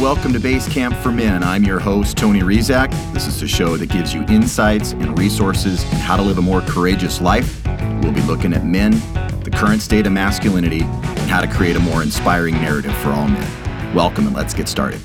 welcome 0.00 0.32
to 0.32 0.38
Base 0.38 0.68
Camp 0.68 0.94
for 0.98 1.10
Men. 1.10 1.42
I'm 1.42 1.64
your 1.64 1.80
host, 1.80 2.16
Tony 2.16 2.38
Rizak. 2.40 2.92
This 3.12 3.26
is 3.26 3.40
the 3.40 3.48
show 3.48 3.76
that 3.76 3.88
gives 3.88 4.14
you 4.14 4.22
insights 4.28 4.92
and 4.92 5.18
resources 5.18 5.84
on 5.86 5.98
how 5.98 6.16
to 6.16 6.22
live 6.22 6.38
a 6.38 6.42
more 6.42 6.60
courageous 6.60 7.20
life. 7.20 7.60
We'll 8.00 8.12
be 8.12 8.22
looking 8.22 8.52
at 8.52 8.64
men, 8.64 8.92
the 9.42 9.50
current 9.52 9.82
state 9.82 10.06
of 10.06 10.12
masculinity, 10.12 10.82
and 10.82 11.28
how 11.28 11.40
to 11.40 11.48
create 11.48 11.74
a 11.74 11.80
more 11.80 12.04
inspiring 12.04 12.54
narrative 12.54 12.96
for 12.98 13.08
all 13.08 13.26
men. 13.26 13.92
Welcome, 13.92 14.28
and 14.28 14.36
let's 14.36 14.54
get 14.54 14.68
started. 14.68 15.00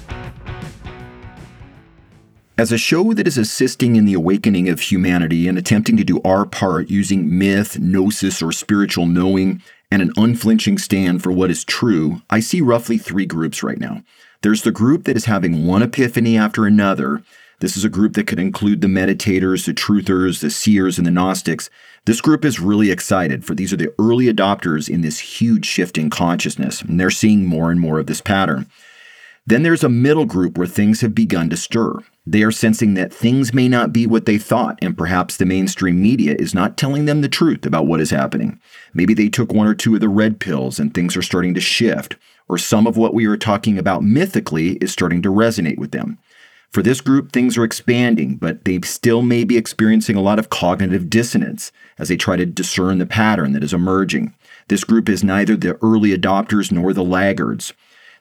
As 2.55 2.71
a 2.71 2.77
show 2.77 3.13
that 3.13 3.27
is 3.27 3.39
assisting 3.39 3.95
in 3.95 4.05
the 4.05 4.13
awakening 4.13 4.69
of 4.69 4.79
humanity 4.79 5.47
and 5.47 5.57
attempting 5.57 5.97
to 5.97 6.03
do 6.03 6.21
our 6.23 6.45
part 6.45 6.91
using 6.91 7.35
myth, 7.35 7.79
gnosis, 7.79 8.43
or 8.43 8.51
spiritual 8.51 9.07
knowing, 9.07 9.59
and 9.89 10.03
an 10.03 10.11
unflinching 10.17 10.77
stand 10.77 11.23
for 11.23 11.31
what 11.31 11.49
is 11.49 11.65
true, 11.65 12.21
I 12.29 12.41
see 12.41 12.61
roughly 12.61 12.99
three 12.99 13.25
groups 13.25 13.63
right 13.63 13.79
now. 13.79 14.03
There's 14.43 14.63
the 14.63 14.71
group 14.71 15.05
that 15.05 15.15
is 15.15 15.23
having 15.23 15.65
one 15.65 15.81
epiphany 15.81 16.37
after 16.37 16.65
another. 16.65 17.23
This 17.61 17.77
is 17.77 17.85
a 17.85 17.89
group 17.89 18.13
that 18.15 18.27
could 18.27 18.39
include 18.39 18.81
the 18.81 18.87
meditators, 18.87 19.65
the 19.65 19.73
truthers, 19.73 20.41
the 20.41 20.51
seers, 20.51 20.97
and 20.97 21.07
the 21.07 21.11
Gnostics. 21.11 21.69
This 22.03 22.19
group 22.19 22.43
is 22.43 22.59
really 22.59 22.91
excited, 22.91 23.45
for 23.45 23.55
these 23.55 23.71
are 23.71 23.77
the 23.77 23.93
early 23.97 24.25
adopters 24.25 24.89
in 24.89 24.99
this 24.99 25.19
huge 25.19 25.65
shift 25.65 25.97
in 25.97 26.09
consciousness, 26.09 26.81
and 26.81 26.99
they're 26.99 27.09
seeing 27.09 27.45
more 27.45 27.71
and 27.71 27.79
more 27.79 27.99
of 27.99 28.07
this 28.07 28.19
pattern. 28.19 28.69
Then 29.45 29.63
there's 29.63 29.83
a 29.83 29.89
middle 29.89 30.25
group 30.25 30.57
where 30.57 30.67
things 30.67 30.99
have 30.99 31.15
begun 31.15 31.49
to 31.49 31.55
stir. 31.55 31.99
They 32.25 32.43
are 32.43 32.51
sensing 32.51 32.95
that 32.95 33.13
things 33.13 33.53
may 33.53 33.69
not 33.69 33.93
be 33.93 34.05
what 34.05 34.25
they 34.25 34.37
thought, 34.37 34.77
and 34.81 34.97
perhaps 34.97 35.37
the 35.37 35.45
mainstream 35.45 36.01
media 36.01 36.35
is 36.37 36.53
not 36.53 36.75
telling 36.75 37.05
them 37.05 37.21
the 37.21 37.29
truth 37.29 37.65
about 37.65 37.85
what 37.85 38.01
is 38.01 38.11
happening. 38.11 38.59
Maybe 38.93 39.13
they 39.13 39.29
took 39.29 39.53
one 39.53 39.67
or 39.67 39.73
two 39.73 39.95
of 39.95 40.01
the 40.01 40.09
red 40.09 40.41
pills 40.41 40.79
and 40.79 40.93
things 40.93 41.15
are 41.15 41.21
starting 41.21 41.53
to 41.53 41.61
shift, 41.61 42.17
or 42.47 42.57
some 42.57 42.87
of 42.87 42.97
what 42.97 43.13
we 43.13 43.25
are 43.25 43.37
talking 43.37 43.77
about 43.77 44.03
mythically 44.03 44.73
is 44.73 44.91
starting 44.91 45.21
to 45.21 45.29
resonate 45.29 45.77
with 45.77 45.91
them. 45.91 46.17
For 46.71 46.81
this 46.81 47.01
group, 47.01 47.31
things 47.31 47.55
are 47.55 47.63
expanding, 47.63 48.35
but 48.35 48.65
they 48.65 48.81
still 48.81 49.21
may 49.21 49.43
be 49.43 49.57
experiencing 49.57 50.15
a 50.15 50.21
lot 50.21 50.39
of 50.39 50.49
cognitive 50.49 51.07
dissonance 51.07 51.71
as 51.99 52.09
they 52.09 52.17
try 52.17 52.35
to 52.35 52.47
discern 52.47 52.97
the 52.97 53.05
pattern 53.05 53.53
that 53.53 53.63
is 53.63 53.73
emerging. 53.73 54.33
This 54.69 54.83
group 54.83 55.07
is 55.07 55.23
neither 55.23 55.55
the 55.55 55.77
early 55.83 56.17
adopters 56.17 56.71
nor 56.71 56.91
the 56.91 57.03
laggards. 57.03 57.73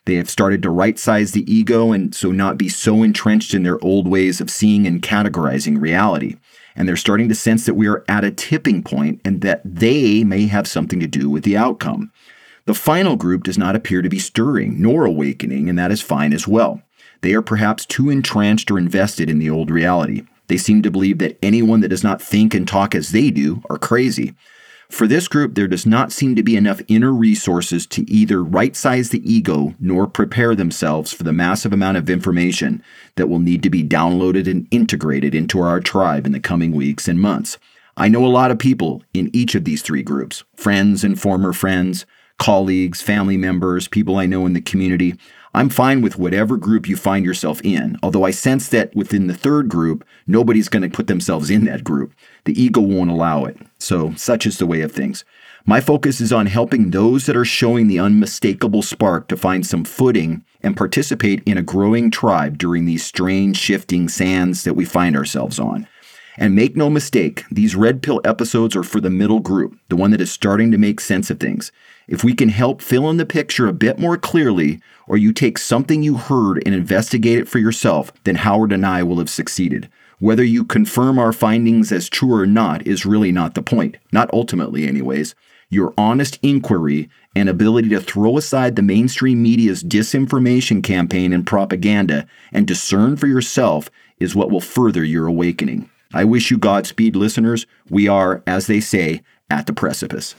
They 0.04 0.16
have 0.16 0.28
started 0.28 0.62
to 0.62 0.70
right 0.70 0.98
size 0.98 1.32
the 1.32 1.50
ego 1.50 1.92
and 1.92 2.14
so 2.14 2.30
not 2.30 2.58
be 2.58 2.68
so 2.68 3.02
entrenched 3.02 3.54
in 3.54 3.62
their 3.62 3.82
old 3.82 4.06
ways 4.06 4.40
of 4.40 4.50
seeing 4.50 4.86
and 4.86 5.00
categorizing 5.00 5.80
reality. 5.80 6.36
And 6.74 6.88
they're 6.88 6.96
starting 6.96 7.28
to 7.28 7.34
sense 7.34 7.64
that 7.66 7.74
we 7.74 7.86
are 7.86 8.04
at 8.08 8.24
a 8.24 8.30
tipping 8.30 8.82
point 8.82 9.20
and 9.24 9.40
that 9.42 9.62
they 9.64 10.24
may 10.24 10.46
have 10.46 10.66
something 10.66 11.00
to 11.00 11.06
do 11.06 11.30
with 11.30 11.44
the 11.44 11.56
outcome. 11.56 12.12
The 12.64 12.74
final 12.74 13.16
group 13.16 13.42
does 13.42 13.58
not 13.58 13.74
appear 13.74 14.02
to 14.02 14.08
be 14.08 14.18
stirring 14.18 14.80
nor 14.80 15.04
awakening, 15.04 15.68
and 15.68 15.78
that 15.78 15.90
is 15.90 16.00
fine 16.00 16.32
as 16.32 16.46
well. 16.46 16.82
They 17.22 17.34
are 17.34 17.42
perhaps 17.42 17.86
too 17.86 18.10
entrenched 18.10 18.70
or 18.70 18.78
invested 18.78 19.28
in 19.28 19.38
the 19.38 19.50
old 19.50 19.70
reality. 19.70 20.24
They 20.48 20.56
seem 20.56 20.82
to 20.82 20.90
believe 20.90 21.18
that 21.18 21.38
anyone 21.42 21.80
that 21.80 21.88
does 21.88 22.04
not 22.04 22.20
think 22.20 22.54
and 22.54 22.66
talk 22.66 22.94
as 22.94 23.10
they 23.10 23.30
do 23.30 23.62
are 23.70 23.78
crazy. 23.78 24.34
For 24.90 25.06
this 25.06 25.26
group, 25.26 25.54
there 25.54 25.68
does 25.68 25.86
not 25.86 26.12
seem 26.12 26.36
to 26.36 26.42
be 26.42 26.54
enough 26.54 26.82
inner 26.86 27.12
resources 27.12 27.86
to 27.86 28.08
either 28.10 28.44
right 28.44 28.76
size 28.76 29.08
the 29.08 29.32
ego 29.32 29.74
nor 29.80 30.06
prepare 30.06 30.54
themselves 30.54 31.14
for 31.14 31.22
the 31.22 31.32
massive 31.32 31.72
amount 31.72 31.96
of 31.96 32.10
information 32.10 32.82
that 33.14 33.28
will 33.28 33.38
need 33.38 33.62
to 33.62 33.70
be 33.70 33.82
downloaded 33.82 34.46
and 34.46 34.68
integrated 34.70 35.34
into 35.34 35.60
our 35.60 35.80
tribe 35.80 36.26
in 36.26 36.32
the 36.32 36.40
coming 36.40 36.72
weeks 36.72 37.08
and 37.08 37.18
months. 37.18 37.56
I 37.96 38.08
know 38.08 38.26
a 38.26 38.28
lot 38.28 38.50
of 38.50 38.58
people 38.58 39.02
in 39.14 39.30
each 39.32 39.54
of 39.54 39.64
these 39.64 39.80
three 39.80 40.02
groups 40.02 40.44
friends 40.54 41.04
and 41.04 41.18
former 41.18 41.54
friends, 41.54 42.04
colleagues, 42.38 43.02
family 43.02 43.36
members, 43.36 43.88
people 43.88 44.16
I 44.16 44.26
know 44.26 44.46
in 44.46 44.52
the 44.52 44.60
community. 44.60 45.14
I'm 45.54 45.68
fine 45.68 46.00
with 46.00 46.18
whatever 46.18 46.56
group 46.56 46.88
you 46.88 46.96
find 46.96 47.24
yourself 47.24 47.60
in, 47.62 47.98
although 48.02 48.24
I 48.24 48.30
sense 48.30 48.68
that 48.68 48.94
within 48.96 49.26
the 49.26 49.34
third 49.34 49.68
group, 49.68 50.04
nobody's 50.26 50.70
going 50.70 50.82
to 50.82 50.94
put 50.94 51.08
themselves 51.08 51.50
in 51.50 51.64
that 51.66 51.84
group. 51.84 52.14
The 52.44 52.60
ego 52.60 52.80
won't 52.80 53.10
allow 53.10 53.44
it. 53.44 53.58
So, 53.78 54.14
such 54.14 54.46
is 54.46 54.56
the 54.56 54.66
way 54.66 54.80
of 54.80 54.92
things. 54.92 55.24
My 55.66 55.80
focus 55.80 56.20
is 56.20 56.32
on 56.32 56.46
helping 56.46 56.90
those 56.90 57.26
that 57.26 57.36
are 57.36 57.44
showing 57.44 57.86
the 57.86 58.00
unmistakable 58.00 58.82
spark 58.82 59.28
to 59.28 59.36
find 59.36 59.66
some 59.66 59.84
footing 59.84 60.44
and 60.62 60.76
participate 60.76 61.42
in 61.44 61.58
a 61.58 61.62
growing 61.62 62.10
tribe 62.10 62.58
during 62.58 62.84
these 62.84 63.04
strange 63.04 63.58
shifting 63.58 64.08
sands 64.08 64.64
that 64.64 64.74
we 64.74 64.84
find 64.84 65.16
ourselves 65.16 65.60
on. 65.60 65.86
And 66.38 66.54
make 66.54 66.76
no 66.76 66.88
mistake, 66.88 67.44
these 67.50 67.76
red 67.76 68.02
pill 68.02 68.20
episodes 68.24 68.74
are 68.74 68.82
for 68.82 69.00
the 69.00 69.10
middle 69.10 69.40
group, 69.40 69.78
the 69.88 69.96
one 69.96 70.10
that 70.12 70.20
is 70.20 70.32
starting 70.32 70.70
to 70.70 70.78
make 70.78 70.98
sense 70.98 71.30
of 71.30 71.38
things. 71.38 71.70
If 72.08 72.24
we 72.24 72.34
can 72.34 72.48
help 72.48 72.82
fill 72.82 73.08
in 73.10 73.16
the 73.16 73.26
picture 73.26 73.68
a 73.68 73.72
bit 73.72 73.98
more 73.98 74.16
clearly, 74.16 74.80
or 75.06 75.16
you 75.16 75.32
take 75.32 75.58
something 75.58 76.02
you 76.02 76.16
heard 76.16 76.62
and 76.64 76.74
investigate 76.74 77.38
it 77.38 77.48
for 77.48 77.58
yourself, 77.58 78.12
then 78.24 78.36
Howard 78.36 78.72
and 78.72 78.84
I 78.84 79.02
will 79.02 79.18
have 79.18 79.30
succeeded. 79.30 79.88
Whether 80.18 80.44
you 80.44 80.64
confirm 80.64 81.18
our 81.18 81.32
findings 81.32 81.90
as 81.90 82.08
true 82.08 82.34
or 82.34 82.46
not 82.46 82.86
is 82.86 83.06
really 83.06 83.32
not 83.32 83.54
the 83.54 83.62
point, 83.62 83.96
not 84.12 84.32
ultimately, 84.32 84.86
anyways. 84.86 85.34
Your 85.68 85.94
honest 85.96 86.38
inquiry 86.42 87.08
and 87.34 87.48
ability 87.48 87.88
to 87.90 88.00
throw 88.00 88.36
aside 88.36 88.76
the 88.76 88.82
mainstream 88.82 89.42
media's 89.42 89.82
disinformation 89.82 90.82
campaign 90.82 91.32
and 91.32 91.46
propaganda 91.46 92.26
and 92.52 92.66
discern 92.66 93.16
for 93.16 93.26
yourself 93.26 93.90
is 94.20 94.34
what 94.36 94.50
will 94.50 94.60
further 94.60 95.02
your 95.02 95.26
awakening. 95.26 95.90
I 96.14 96.24
wish 96.24 96.50
you 96.50 96.58
Godspeed, 96.58 97.16
listeners. 97.16 97.66
We 97.88 98.06
are, 98.06 98.42
as 98.46 98.66
they 98.66 98.80
say, 98.80 99.22
at 99.50 99.66
the 99.66 99.72
precipice. 99.72 100.34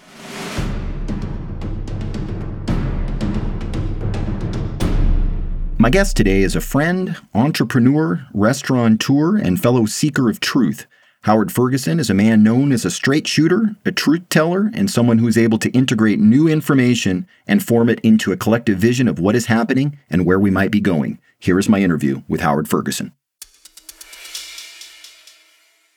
My 5.84 5.90
guest 5.90 6.16
today 6.16 6.44
is 6.44 6.56
a 6.56 6.62
friend, 6.62 7.18
entrepreneur, 7.34 8.26
restaurateur, 8.34 9.36
and 9.36 9.62
fellow 9.62 9.86
seeker 9.86 10.30
of 10.30 10.40
truth. 10.40 10.88
Howard 11.24 11.52
Ferguson 11.52 12.00
is 12.00 12.10
a 12.10 12.14
man 12.14 12.42
known 12.42 12.72
as 12.72 12.86
a 12.86 12.90
straight 12.90 13.28
shooter, 13.28 13.76
a 13.86 13.92
truth 13.92 14.30
teller, 14.30 14.72
and 14.74 14.90
someone 14.90 15.18
who 15.18 15.28
is 15.28 15.38
able 15.38 15.58
to 15.58 15.70
integrate 15.72 16.22
new 16.22 16.48
information 16.48 17.28
and 17.48 17.62
form 17.62 17.90
it 17.90 18.00
into 18.00 18.32
a 18.32 18.38
collective 18.38 18.78
vision 18.78 19.10
of 19.10 19.20
what 19.20 19.36
is 19.36 19.48
happening 19.48 20.00
and 20.10 20.26
where 20.26 20.40
we 20.40 20.50
might 20.50 20.72
be 20.72 20.80
going. 20.80 21.20
Here 21.38 21.60
is 21.60 21.68
my 21.68 21.80
interview 21.80 22.22
with 22.30 22.40
Howard 22.40 22.70
Ferguson. 22.70 23.12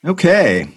Okay. 0.04 0.68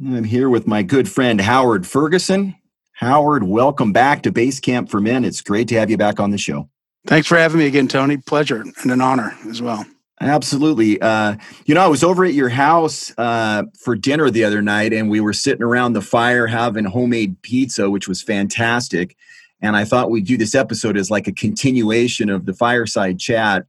I'm 0.00 0.22
here 0.22 0.48
with 0.48 0.68
my 0.68 0.84
good 0.84 1.08
friend 1.08 1.40
Howard 1.40 1.84
Ferguson. 1.84 2.54
Howard, 2.92 3.42
welcome 3.42 3.92
back 3.92 4.22
to 4.22 4.30
Base 4.30 4.60
Camp 4.60 4.88
for 4.88 5.00
Men. 5.00 5.24
It's 5.24 5.40
great 5.40 5.66
to 5.66 5.74
have 5.80 5.90
you 5.90 5.96
back 5.96 6.20
on 6.20 6.30
the 6.30 6.38
show. 6.38 6.68
Thanks 7.06 7.28
for 7.28 7.38
having 7.38 7.58
me 7.58 7.66
again, 7.66 7.86
Tony. 7.86 8.16
Pleasure 8.16 8.64
and 8.82 8.90
an 8.92 9.00
honor 9.00 9.36
as 9.48 9.62
well. 9.62 9.86
Absolutely. 10.20 11.00
Uh, 11.00 11.36
you 11.66 11.74
know, 11.74 11.82
I 11.82 11.86
was 11.86 12.02
over 12.02 12.24
at 12.24 12.34
your 12.34 12.48
house 12.48 13.12
uh, 13.18 13.64
for 13.78 13.94
dinner 13.94 14.30
the 14.30 14.44
other 14.44 14.62
night, 14.62 14.92
and 14.92 15.10
we 15.10 15.20
were 15.20 15.34
sitting 15.34 15.62
around 15.62 15.92
the 15.92 16.00
fire 16.00 16.46
having 16.46 16.84
homemade 16.84 17.40
pizza, 17.42 17.90
which 17.90 18.08
was 18.08 18.22
fantastic. 18.22 19.16
And 19.60 19.76
I 19.76 19.84
thought 19.84 20.10
we'd 20.10 20.26
do 20.26 20.36
this 20.36 20.54
episode 20.54 20.96
as 20.96 21.10
like 21.10 21.28
a 21.28 21.32
continuation 21.32 22.28
of 22.28 22.46
the 22.46 22.54
fireside 22.54 23.18
chat. 23.18 23.66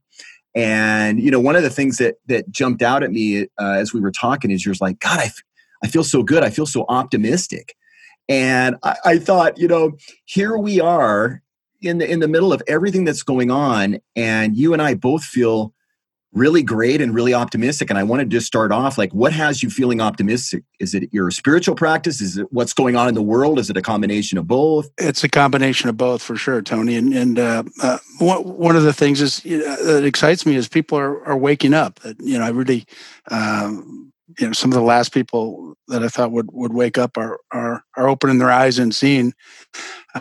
And 0.54 1.20
you 1.20 1.30
know, 1.30 1.40
one 1.40 1.54
of 1.54 1.62
the 1.62 1.70
things 1.70 1.98
that 1.98 2.16
that 2.26 2.50
jumped 2.50 2.82
out 2.82 3.02
at 3.02 3.12
me 3.12 3.42
uh, 3.60 3.72
as 3.72 3.92
we 3.92 4.00
were 4.00 4.10
talking 4.10 4.50
is 4.50 4.64
you're 4.64 4.74
like, 4.80 4.98
God, 5.00 5.20
I, 5.20 5.24
f- 5.26 5.42
I 5.84 5.86
feel 5.86 6.04
so 6.04 6.22
good. 6.22 6.42
I 6.42 6.50
feel 6.50 6.66
so 6.66 6.86
optimistic. 6.88 7.76
And 8.28 8.76
I, 8.82 8.96
I 9.04 9.18
thought, 9.18 9.58
you 9.58 9.68
know, 9.68 9.92
here 10.24 10.56
we 10.56 10.80
are 10.80 11.42
in 11.80 11.98
the 11.98 12.10
in 12.10 12.20
the 12.20 12.28
middle 12.28 12.52
of 12.52 12.62
everything 12.66 13.04
that's 13.04 13.22
going 13.22 13.50
on, 13.50 13.98
and 14.16 14.56
you 14.56 14.72
and 14.72 14.82
I 14.82 14.94
both 14.94 15.24
feel 15.24 15.72
really 16.32 16.62
great 16.62 17.00
and 17.00 17.14
really 17.14 17.32
optimistic. 17.32 17.88
And 17.88 17.98
I 17.98 18.02
wanted 18.02 18.30
to 18.30 18.36
just 18.36 18.46
start 18.46 18.70
off 18.70 18.98
like, 18.98 19.12
what 19.12 19.32
has 19.32 19.62
you 19.62 19.70
feeling 19.70 20.00
optimistic? 20.00 20.62
Is 20.78 20.94
it 20.94 21.08
your 21.10 21.30
spiritual 21.30 21.74
practice? 21.74 22.20
Is 22.20 22.36
it 22.36 22.46
what's 22.50 22.74
going 22.74 22.96
on 22.96 23.08
in 23.08 23.14
the 23.14 23.22
world? 23.22 23.58
Is 23.58 23.70
it 23.70 23.76
a 23.76 23.82
combination 23.82 24.36
of 24.36 24.46
both? 24.46 24.90
It's 24.98 25.24
a 25.24 25.28
combination 25.28 25.88
of 25.88 25.96
both 25.96 26.22
for 26.22 26.36
sure, 26.36 26.60
Tony. 26.60 26.96
And, 26.96 27.14
and 27.14 27.38
uh, 27.38 27.62
uh, 27.82 27.98
one 28.18 28.76
of 28.76 28.82
the 28.82 28.92
things 28.92 29.20
is 29.20 29.40
that 29.40 30.04
excites 30.04 30.44
me 30.44 30.54
is 30.54 30.68
people 30.68 30.98
are, 30.98 31.24
are 31.24 31.36
waking 31.36 31.74
up. 31.74 31.98
You 32.20 32.38
know, 32.38 32.44
I 32.44 32.50
really, 32.50 32.84
um, 33.30 34.12
you 34.38 34.46
know, 34.46 34.52
some 34.52 34.70
of 34.70 34.74
the 34.74 34.82
last 34.82 35.14
people 35.14 35.74
that 35.88 36.04
I 36.04 36.08
thought 36.08 36.32
would 36.32 36.50
would 36.52 36.74
wake 36.74 36.98
up 36.98 37.16
are 37.16 37.40
are 37.50 37.82
are 37.96 38.08
opening 38.08 38.38
their 38.38 38.50
eyes 38.50 38.78
and 38.78 38.94
seeing 38.94 39.32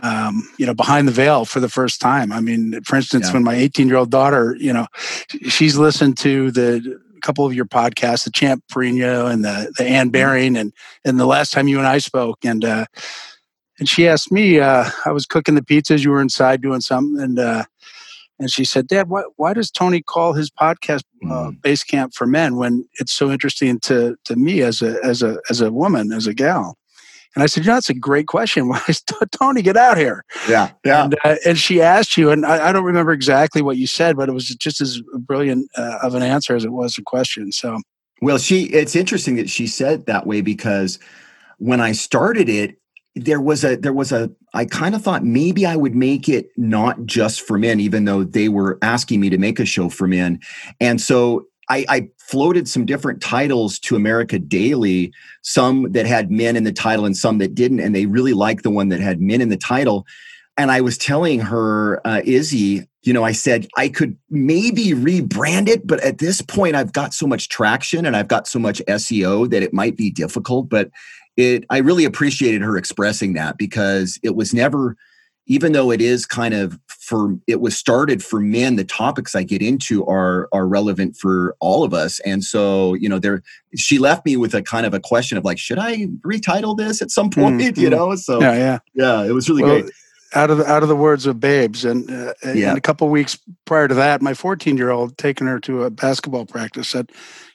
um, 0.03 0.47
you 0.57 0.65
know, 0.65 0.73
behind 0.73 1.07
the 1.07 1.11
veil 1.11 1.45
for 1.45 1.59
the 1.59 1.69
first 1.69 2.01
time. 2.01 2.31
I 2.31 2.39
mean, 2.39 2.81
for 2.83 2.95
instance, 2.95 3.27
yeah. 3.27 3.33
when 3.33 3.43
my 3.43 3.55
18 3.55 3.87
year 3.87 3.97
old 3.97 4.11
daughter, 4.11 4.55
you 4.59 4.73
know, 4.73 4.87
she's 5.47 5.77
listened 5.77 6.17
to 6.19 6.51
the 6.51 6.99
couple 7.21 7.45
of 7.45 7.53
your 7.53 7.65
podcasts, 7.65 8.23
the 8.23 8.31
Champ 8.31 8.63
Perino 8.71 9.31
and 9.31 9.43
the 9.43 9.73
the 9.77 9.85
Ann 9.85 10.07
mm-hmm. 10.07 10.11
Baring, 10.11 10.57
and 10.57 10.73
and 11.03 11.19
the 11.19 11.25
last 11.25 11.51
time 11.51 11.67
you 11.67 11.77
and 11.77 11.87
I 11.87 11.97
spoke, 11.97 12.45
and 12.45 12.63
uh, 12.63 12.85
and 13.79 13.87
she 13.87 14.07
asked 14.07 14.31
me, 14.31 14.59
uh, 14.59 14.89
I 15.05 15.11
was 15.11 15.25
cooking 15.25 15.55
the 15.55 15.61
pizzas, 15.61 16.03
you 16.03 16.11
were 16.11 16.21
inside 16.21 16.61
doing 16.61 16.81
something, 16.81 17.21
and 17.21 17.39
uh, 17.39 17.63
and 18.39 18.51
she 18.51 18.65
said, 18.65 18.87
Dad, 18.87 19.09
why 19.09 19.23
why 19.35 19.53
does 19.53 19.71
Tony 19.71 20.01
call 20.01 20.33
his 20.33 20.49
podcast 20.49 21.03
uh, 21.25 21.49
mm. 21.49 21.61
Base 21.61 21.83
Camp 21.83 22.13
for 22.13 22.27
Men 22.27 22.55
when 22.55 22.87
it's 22.99 23.13
so 23.13 23.31
interesting 23.31 23.79
to 23.81 24.15
to 24.25 24.35
me 24.35 24.61
as 24.61 24.81
a 24.81 24.97
as 25.03 25.21
a 25.21 25.37
as 25.49 25.61
a 25.61 25.71
woman, 25.71 26.11
as 26.11 26.27
a 26.27 26.33
gal? 26.33 26.77
And 27.37 27.43
I 27.43 27.45
said, 27.45 27.65
you 27.65 27.67
know, 27.69 27.75
that's 27.75 27.91
a 27.91 27.93
great 27.93 28.25
question. 28.25 28.67
Why 28.69 28.81
is 28.87 29.03
Tony, 29.31 29.61
get 29.61 29.77
out 29.77 29.95
here. 29.95 30.25
Yeah, 30.49 30.71
yeah. 30.83 31.03
And, 31.03 31.15
uh, 31.23 31.35
and 31.45 31.55
she 31.55 31.83
asked 31.83 32.17
you, 32.17 32.31
and 32.31 32.43
I, 32.43 32.69
I, 32.69 32.71
don't 32.71 32.83
remember 32.83 33.11
exactly 33.11 33.61
what 33.61 33.77
you 33.77 33.85
said, 33.85 34.17
but 34.17 34.27
it 34.27 34.31
was 34.31 34.47
just 34.55 34.81
as 34.81 35.03
brilliant 35.19 35.69
uh, 35.77 35.99
of 36.01 36.15
an 36.15 36.23
answer 36.23 36.55
as 36.55 36.65
it 36.65 36.71
was 36.71 36.97
a 36.97 37.03
question. 37.03 37.51
So, 37.51 37.79
well, 38.23 38.39
she. 38.39 38.63
It's 38.63 38.95
interesting 38.95 39.35
that 39.35 39.51
she 39.51 39.67
said 39.67 40.07
that 40.07 40.25
way 40.25 40.41
because 40.41 40.97
when 41.59 41.79
I 41.79 41.91
started 41.91 42.49
it, 42.49 42.79
there 43.13 43.39
was 43.39 43.63
a 43.63 43.75
there 43.75 43.93
was 43.93 44.11
a 44.11 44.31
I 44.55 44.65
kind 44.65 44.95
of 44.95 45.03
thought 45.03 45.23
maybe 45.23 45.63
I 45.63 45.75
would 45.75 45.93
make 45.93 46.27
it 46.27 46.49
not 46.57 47.05
just 47.05 47.41
for 47.41 47.59
men, 47.59 47.79
even 47.79 48.05
though 48.05 48.23
they 48.23 48.49
were 48.49 48.79
asking 48.81 49.19
me 49.19 49.29
to 49.29 49.37
make 49.37 49.59
a 49.59 49.65
show 49.65 49.89
for 49.89 50.07
men. 50.07 50.39
And 50.79 50.99
so 50.99 51.45
I, 51.69 51.85
I, 51.89 52.09
floated 52.17 52.67
some 52.67 52.85
different 52.85 53.21
titles 53.21 53.79
to 53.79 53.95
America 53.95 54.37
Daily, 54.37 55.13
some 55.43 55.93
that 55.93 56.05
had 56.05 56.29
men 56.29 56.57
in 56.57 56.65
the 56.65 56.73
title 56.73 57.05
and 57.05 57.15
some 57.15 57.37
that 57.37 57.55
didn't. 57.55 57.79
And 57.79 57.95
they 57.95 58.05
really 58.05 58.33
liked 58.33 58.63
the 58.63 58.69
one 58.69 58.89
that 58.89 58.99
had 58.99 59.21
men 59.21 59.39
in 59.39 59.47
the 59.47 59.55
title. 59.55 60.05
And 60.57 60.71
I 60.71 60.81
was 60.81 60.97
telling 60.97 61.39
her, 61.39 62.05
uh, 62.05 62.21
Izzy, 62.25 62.85
you 63.03 63.13
know, 63.13 63.23
I 63.23 63.31
said 63.31 63.67
I 63.77 63.87
could 63.87 64.17
maybe 64.29 64.87
rebrand 64.87 65.69
it, 65.69 65.87
but 65.87 66.01
at 66.01 66.17
this 66.17 66.41
point, 66.41 66.75
I've 66.75 66.91
got 66.91 67.13
so 67.13 67.25
much 67.25 67.47
traction 67.47 68.05
and 68.05 68.17
I've 68.17 68.27
got 68.27 68.47
so 68.47 68.59
much 68.59 68.81
SEO 68.87 69.49
that 69.49 69.63
it 69.63 69.73
might 69.73 69.95
be 69.95 70.11
difficult. 70.11 70.67
But 70.67 70.89
it, 71.37 71.63
I 71.69 71.77
really 71.77 72.03
appreciated 72.03 72.61
her 72.61 72.75
expressing 72.75 73.33
that 73.33 73.57
because 73.57 74.19
it 74.23 74.35
was 74.35 74.53
never 74.53 74.97
even 75.47 75.71
though 75.71 75.91
it 75.91 76.01
is 76.01 76.25
kind 76.25 76.53
of 76.53 76.79
for 76.87 77.37
it 77.47 77.61
was 77.61 77.75
started 77.75 78.21
for 78.21 78.39
men 78.39 78.75
the 78.75 78.83
topics 78.83 79.33
i 79.33 79.41
get 79.41 79.61
into 79.61 80.05
are 80.05 80.49
are 80.51 80.67
relevant 80.67 81.15
for 81.15 81.55
all 81.59 81.83
of 81.83 81.93
us. 81.93 82.19
And 82.21 82.43
so 82.43 82.93
you 82.93 83.09
know 83.09 83.19
there 83.19 83.41
she 83.75 83.97
left 83.97 84.25
me 84.25 84.37
with 84.37 84.53
a 84.53 84.61
kind 84.61 84.85
of 84.85 84.93
a 84.93 84.99
question 84.99 85.37
of 85.37 85.45
like 85.45 85.57
should 85.57 85.79
i 85.79 86.07
retitle 86.25 86.77
this 86.77 87.01
at 87.01 87.11
some 87.11 87.29
point? 87.29 87.47
Mm-hmm. 87.57 87.79
you 87.79 87.89
know 87.89 88.13
so 88.15 88.41
yeah 88.41 88.53
yeah. 88.53 88.79
yeah 88.93 89.23
it 89.23 89.31
was 89.31 89.49
really 89.49 89.63
well, 89.63 89.81
great. 89.81 89.93
out 90.35 90.49
of 90.51 90.57
the, 90.57 90.65
out 90.65 90.83
of 90.83 90.89
the 90.89 90.95
words 90.95 91.25
of 91.25 91.39
babes 91.39 91.85
and, 91.85 92.09
uh, 92.11 92.33
yeah. 92.43 92.69
and 92.69 92.77
a 92.77 92.81
couple 92.81 93.07
weeks 93.07 93.39
prior 93.65 93.87
to 93.87 93.95
that 93.95 94.21
my 94.21 94.33
14 94.33 94.75
year 94.75 94.89
old 94.89 95.17
taking 95.17 95.47
her 95.47 95.59
to 95.61 95.83
a 95.83 95.89
basketball 95.89 96.45
practice 96.45 96.89
said 96.89 97.09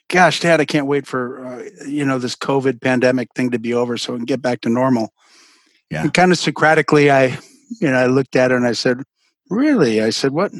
gosh 0.09 0.39
dad 0.39 0.59
i 0.59 0.65
can't 0.65 0.87
wait 0.87 1.05
for 1.05 1.45
uh, 1.45 1.87
you 1.87 2.03
know 2.03 2.17
this 2.17 2.35
covid 2.35 2.81
pandemic 2.81 3.29
thing 3.35 3.51
to 3.51 3.59
be 3.59 3.73
over 3.73 3.97
so 3.97 4.13
we 4.13 4.19
can 4.19 4.25
get 4.25 4.41
back 4.41 4.61
to 4.61 4.69
normal. 4.69 5.13
Yeah. 5.91 6.01
And 6.01 6.13
kind 6.13 6.31
of 6.31 6.39
socratically 6.39 7.11
i 7.11 7.37
you 7.79 7.89
know, 7.89 7.97
I 7.97 8.07
looked 8.07 8.35
at 8.35 8.51
her 8.51 8.57
and 8.57 8.67
I 8.67 8.73
said, 8.73 9.03
"Really?" 9.49 10.01
I 10.01 10.09
said, 10.09 10.31
"What? 10.31 10.51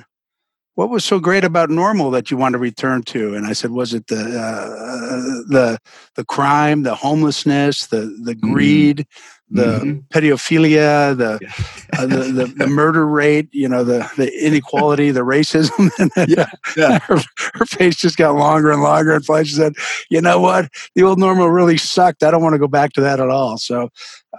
What 0.75 0.89
was 0.89 1.05
so 1.05 1.19
great 1.19 1.43
about 1.43 1.69
normal 1.69 2.09
that 2.11 2.31
you 2.31 2.37
want 2.37 2.53
to 2.53 2.59
return 2.59 3.03
to?" 3.03 3.35
And 3.35 3.45
I 3.45 3.53
said, 3.53 3.71
"Was 3.71 3.93
it 3.93 4.07
the 4.07 4.39
uh, 4.39 5.43
the 5.47 5.79
the 6.15 6.25
crime, 6.25 6.83
the 6.83 6.95
homelessness, 6.95 7.87
the 7.87 8.17
the 8.23 8.35
mm-hmm. 8.35 8.53
greed, 8.53 8.97
mm-hmm. 8.97 9.55
the 9.55 9.79
mm-hmm. 9.79 9.99
pedophilia, 10.09 11.15
the, 11.15 11.39
yeah. 11.41 11.99
uh, 11.99 12.05
the, 12.07 12.17
the, 12.17 12.45
the 12.57 12.67
murder 12.67 13.05
rate? 13.05 13.49
You 13.51 13.69
know, 13.69 13.83
the 13.83 14.09
the 14.17 14.31
inequality, 14.45 15.11
the 15.11 15.21
racism?" 15.21 15.91
and 15.99 16.11
yeah, 16.27 16.49
yeah. 16.75 16.99
Her, 17.03 17.19
her, 17.53 17.65
face 17.65 17.95
just 17.95 18.17
got 18.17 18.35
longer 18.35 18.71
and 18.71 18.81
longer. 18.81 19.13
And 19.13 19.25
finally, 19.25 19.45
she 19.45 19.55
said, 19.55 19.73
"You 20.09 20.21
know 20.21 20.39
what? 20.39 20.69
The 20.95 21.03
old 21.03 21.19
normal 21.19 21.49
really 21.49 21.77
sucked. 21.77 22.23
I 22.23 22.31
don't 22.31 22.41
want 22.41 22.53
to 22.53 22.59
go 22.59 22.67
back 22.67 22.93
to 22.93 23.01
that 23.01 23.19
at 23.19 23.29
all." 23.29 23.57
So 23.57 23.89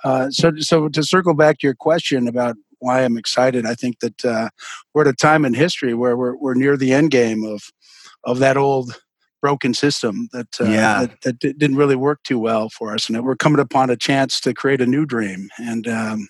uh, 0.02 0.30
so, 0.30 0.52
so 0.58 0.88
to 0.88 1.02
circle 1.02 1.34
back 1.34 1.58
to 1.58 1.66
your 1.66 1.74
question 1.74 2.26
about 2.26 2.56
why 2.78 3.02
I'm 3.02 3.16
excited, 3.16 3.64
I 3.64 3.74
think 3.74 4.00
that 4.00 4.24
uh, 4.24 4.48
we're 4.92 5.02
at 5.02 5.08
a 5.08 5.12
time 5.12 5.44
in 5.44 5.54
history 5.54 5.94
where 5.94 6.16
we're, 6.16 6.36
we're 6.36 6.54
near 6.54 6.76
the 6.76 6.92
end 6.92 7.10
game 7.10 7.44
of 7.44 7.62
of 8.24 8.38
that 8.38 8.56
old 8.56 8.98
broken 9.42 9.74
system 9.74 10.26
that, 10.32 10.46
uh, 10.58 10.64
yeah. 10.64 11.06
that, 11.22 11.40
that 11.40 11.58
didn't 11.58 11.76
really 11.76 11.96
work 11.96 12.22
too 12.22 12.38
well 12.38 12.70
for 12.70 12.94
us, 12.94 13.08
and 13.08 13.22
we're 13.22 13.36
coming 13.36 13.60
upon 13.60 13.90
a 13.90 13.96
chance 13.96 14.40
to 14.40 14.54
create 14.54 14.80
a 14.80 14.86
new 14.86 15.04
dream. 15.04 15.50
And 15.58 15.86
um, 15.86 16.28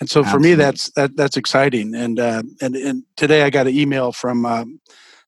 and 0.00 0.08
so 0.08 0.24
for 0.24 0.38
me, 0.38 0.54
that's 0.54 0.90
that 0.92 1.16
that's 1.16 1.36
exciting. 1.36 1.94
And 1.94 2.18
uh, 2.18 2.42
and 2.60 2.76
and 2.76 3.02
today 3.16 3.42
I 3.42 3.50
got 3.50 3.66
an 3.66 3.74
email 3.74 4.12
from 4.12 4.46
um, 4.46 4.80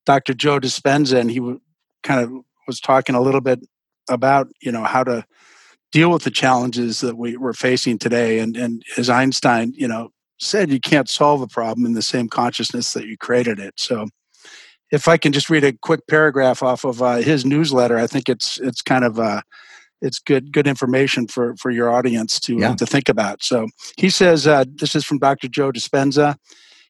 Dr. 0.07 0.35
Joe 0.35 0.59
Dispenza, 0.59 1.21
and 1.21 1.31
he 1.31 1.39
w- 1.39 1.61
kind 2.03 2.21
of 2.21 2.33
was 2.67 2.81
talking 2.81 3.15
a 3.15 3.21
little 3.21 3.41
bit 3.41 3.61
about 4.09 4.49
you 4.63 4.73
know 4.73 4.85
how 4.85 5.05
to 5.05 5.25
deal 5.97 6.11
with 6.11 6.25
the 6.25 6.31
challenges 6.31 7.01
that 7.01 7.17
we, 7.17 7.39
we're 7.39 7.55
facing 7.55 7.97
today. 7.97 8.39
And, 8.39 8.55
and 8.55 8.83
as 8.99 9.09
Einstein, 9.09 9.73
you 9.75 9.89
know, 9.89 10.11
said, 10.39 10.71
you 10.71 10.79
can't 10.79 11.09
solve 11.09 11.41
a 11.41 11.47
problem 11.47 11.87
in 11.87 11.95
the 11.95 12.03
same 12.03 12.29
consciousness 12.29 12.93
that 12.93 13.07
you 13.07 13.17
created 13.17 13.59
it. 13.59 13.73
So 13.79 14.07
if 14.93 15.09
I 15.09 15.17
can 15.17 15.33
just 15.33 15.49
read 15.49 15.65
a 15.65 15.73
quick 15.73 16.07
paragraph 16.07 16.63
off 16.63 16.85
of 16.85 17.01
uh, 17.01 17.17
his 17.17 17.47
newsletter, 17.47 17.97
I 17.97 18.07
think 18.07 18.29
it's 18.29 18.61
it's 18.61 18.83
kind 18.83 19.05
of 19.05 19.19
uh, 19.19 19.41
it's 20.03 20.19
good 20.19 20.53
good 20.53 20.67
information 20.67 21.29
for 21.29 21.57
for 21.57 21.71
your 21.71 21.91
audience 21.91 22.39
to 22.41 22.59
yeah. 22.59 22.75
to 22.75 22.85
think 22.85 23.09
about. 23.09 23.43
So 23.43 23.67
he 23.97 24.11
says 24.11 24.47
uh, 24.47 24.65
this 24.75 24.95
is 24.95 25.03
from 25.03 25.19
Dr. 25.19 25.49
Joe 25.49 25.73
Dispenza. 25.73 26.37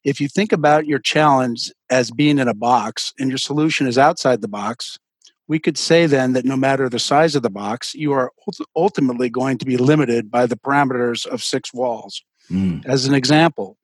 If 0.03 0.19
you 0.19 0.27
think 0.27 0.51
about 0.51 0.85
your 0.85 0.99
challenge 0.99 1.71
as 1.89 2.11
being 2.11 2.39
in 2.39 2.49
a 2.49 2.53
box 2.53 3.13
and 3.17 3.29
your 3.29 3.37
solution 3.37 3.87
is 3.87 3.97
outside 3.97 4.41
the 4.41 4.49
box, 4.49 4.99
we 5.47 5.59
could 5.59 5.77
say 5.77 6.05
then 6.05 6.33
that 6.33 6.45
no 6.45 6.57
matter 6.57 6.89
the 6.89 6.99
size 6.99 7.35
of 7.35 7.43
the 7.43 7.49
box, 7.49 7.95
you 7.95 8.11
are 8.11 8.31
ultimately 8.75 9.29
going 9.29 9.57
to 9.57 9.65
be 9.65 9.77
limited 9.77 10.29
by 10.29 10.45
the 10.45 10.57
parameters 10.57 11.25
of 11.25 11.43
six 11.43 11.73
walls. 11.73 12.21
Mm. 12.51 12.85
As 12.85 13.05
an 13.05 13.13
example, 13.13 13.77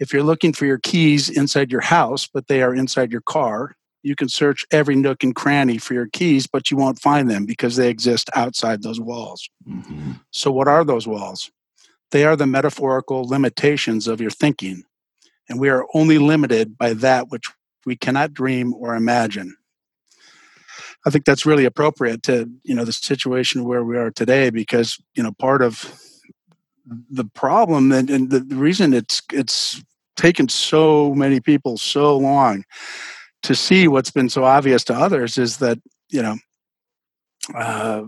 if 0.00 0.12
you're 0.12 0.24
looking 0.24 0.52
for 0.52 0.66
your 0.66 0.78
keys 0.78 1.28
inside 1.28 1.70
your 1.70 1.80
house, 1.80 2.26
but 2.26 2.48
they 2.48 2.62
are 2.62 2.74
inside 2.74 3.12
your 3.12 3.20
car, 3.20 3.76
you 4.02 4.14
can 4.14 4.28
search 4.28 4.66
every 4.70 4.96
nook 4.96 5.22
and 5.22 5.34
cranny 5.34 5.78
for 5.78 5.94
your 5.94 6.08
keys, 6.08 6.46
but 6.46 6.70
you 6.70 6.76
won't 6.76 6.98
find 6.98 7.30
them 7.30 7.46
because 7.46 7.76
they 7.76 7.88
exist 7.88 8.28
outside 8.34 8.82
those 8.82 9.00
walls. 9.00 9.48
Mm-hmm. 9.66 10.12
So, 10.30 10.50
what 10.50 10.68
are 10.68 10.84
those 10.84 11.06
walls? 11.06 11.50
They 12.10 12.24
are 12.24 12.36
the 12.36 12.46
metaphorical 12.46 13.26
limitations 13.26 14.06
of 14.06 14.20
your 14.20 14.30
thinking, 14.30 14.84
and 15.48 15.58
we 15.58 15.70
are 15.70 15.86
only 15.94 16.18
limited 16.18 16.76
by 16.76 16.92
that 16.94 17.30
which 17.30 17.44
we 17.86 17.96
cannot 17.96 18.34
dream 18.34 18.74
or 18.74 18.94
imagine. 18.94 19.56
I 21.06 21.10
think 21.10 21.24
that's 21.24 21.46
really 21.46 21.64
appropriate 21.64 22.22
to 22.24 22.50
you 22.62 22.74
know 22.74 22.84
the 22.84 22.92
situation 22.92 23.64
where 23.64 23.84
we 23.84 23.96
are 23.96 24.10
today 24.10 24.50
because 24.50 24.98
you 25.14 25.22
know 25.22 25.32
part 25.32 25.62
of 25.62 26.00
the 27.10 27.24
problem 27.24 27.92
and, 27.92 28.10
and 28.10 28.30
the 28.30 28.56
reason 28.56 28.92
it's 28.92 29.22
it's 29.32 29.82
taken 30.16 30.48
so 30.48 31.14
many 31.14 31.40
people 31.40 31.76
so 31.76 32.16
long 32.16 32.64
to 33.42 33.54
see 33.54 33.88
what's 33.88 34.10
been 34.10 34.28
so 34.28 34.44
obvious 34.44 34.84
to 34.84 34.94
others 34.94 35.38
is 35.38 35.58
that 35.58 35.78
you 36.10 36.22
know 36.22 36.36
uh, 37.54 38.02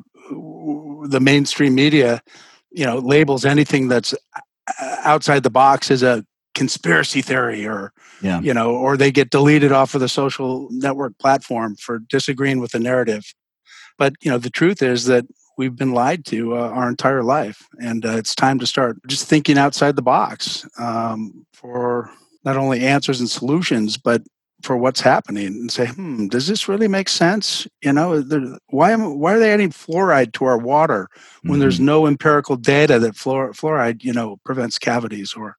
the 1.09 1.21
mainstream 1.21 1.75
media 1.75 2.23
you 2.71 2.87
know 2.87 2.99
labels 2.99 3.45
anything 3.45 3.89
that's 3.89 4.15
uh, 4.37 4.97
outside 5.05 5.43
the 5.43 5.51
box 5.51 5.91
as 5.91 6.03
a 6.03 6.25
conspiracy 6.57 7.21
theory 7.21 7.67
or 7.67 7.93
yeah. 8.23 8.41
you 8.41 8.53
know 8.53 8.75
or 8.75 8.97
they 8.97 9.13
get 9.13 9.29
deleted 9.29 9.73
off 9.73 9.95
of 9.95 10.01
the 10.01 10.09
social 10.09 10.69
network 10.71 11.17
platform 11.19 11.77
for 11.77 11.99
disagreeing 11.99 12.61
with 12.61 12.73
the 12.73 12.81
narrative 12.81 13.35
but 13.99 14.15
you 14.23 14.31
know 14.31 14.39
the 14.39 14.51
truth 14.51 14.83
is 14.83 15.05
that 15.05 15.27
we've 15.59 15.77
been 15.77 15.93
lied 15.93 16.25
to 16.25 16.57
uh, 16.57 16.71
our 16.71 16.89
entire 16.89 17.23
life 17.23 17.69
and 17.79 18.07
uh, 18.07 18.17
it's 18.17 18.35
time 18.35 18.59
to 18.59 18.67
start 18.67 18.97
just 19.07 19.29
thinking 19.29 19.59
outside 19.59 19.97
the 19.97 20.03
box 20.03 20.67
um, 20.79 21.47
for 21.53 22.11
not 22.43 22.57
only 22.57 22.81
answers 22.81 23.21
and 23.21 23.29
solutions 23.29 23.99
but 23.99 24.23
for 24.63 24.79
what's 24.79 25.03
happening 25.03 25.49
and 25.49 25.71
say 25.71 25.85
hmm 25.85 26.27
does 26.29 26.47
this 26.47 26.69
really 26.69 26.89
make 26.89 27.11
sense 27.11 27.69
you 27.83 27.93
know 27.93 28.25
why 28.69 28.93
am 28.93 29.19
why 29.21 29.35
are 29.35 29.39
they 29.39 29.53
adding 29.53 29.69
fluoride 29.69 30.33
to 30.33 30.47
our 30.47 30.57
water 30.57 31.07
when 31.43 31.53
mm-hmm. 31.53 31.61
there's 31.61 31.79
no 31.79 32.07
empirical 32.07 32.57
data 32.57 32.99
that 32.99 33.13
fluor- 33.13 33.53
fluoride 33.53 34.03
you 34.03 34.15
know 34.15 34.39
prevents 34.43 34.79
cavities 34.79 35.35
or 35.35 35.55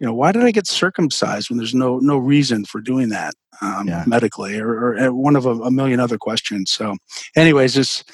you 0.00 0.06
know 0.06 0.14
why 0.14 0.32
did 0.32 0.44
i 0.44 0.50
get 0.50 0.66
circumcised 0.66 1.50
when 1.50 1.58
there's 1.58 1.74
no 1.74 1.98
no 1.98 2.16
reason 2.16 2.64
for 2.64 2.80
doing 2.80 3.08
that 3.08 3.34
um, 3.60 3.88
yeah. 3.88 4.04
medically? 4.06 4.58
Or, 4.58 4.96
or, 4.96 5.12
one 5.12 5.36
of 5.36 5.46
a, 5.46 5.50
a, 5.50 5.70
million 5.70 6.00
other 6.00 6.18
questions. 6.18 6.70
So 6.70 6.96
anyways 7.36 7.76
it's 7.76 8.04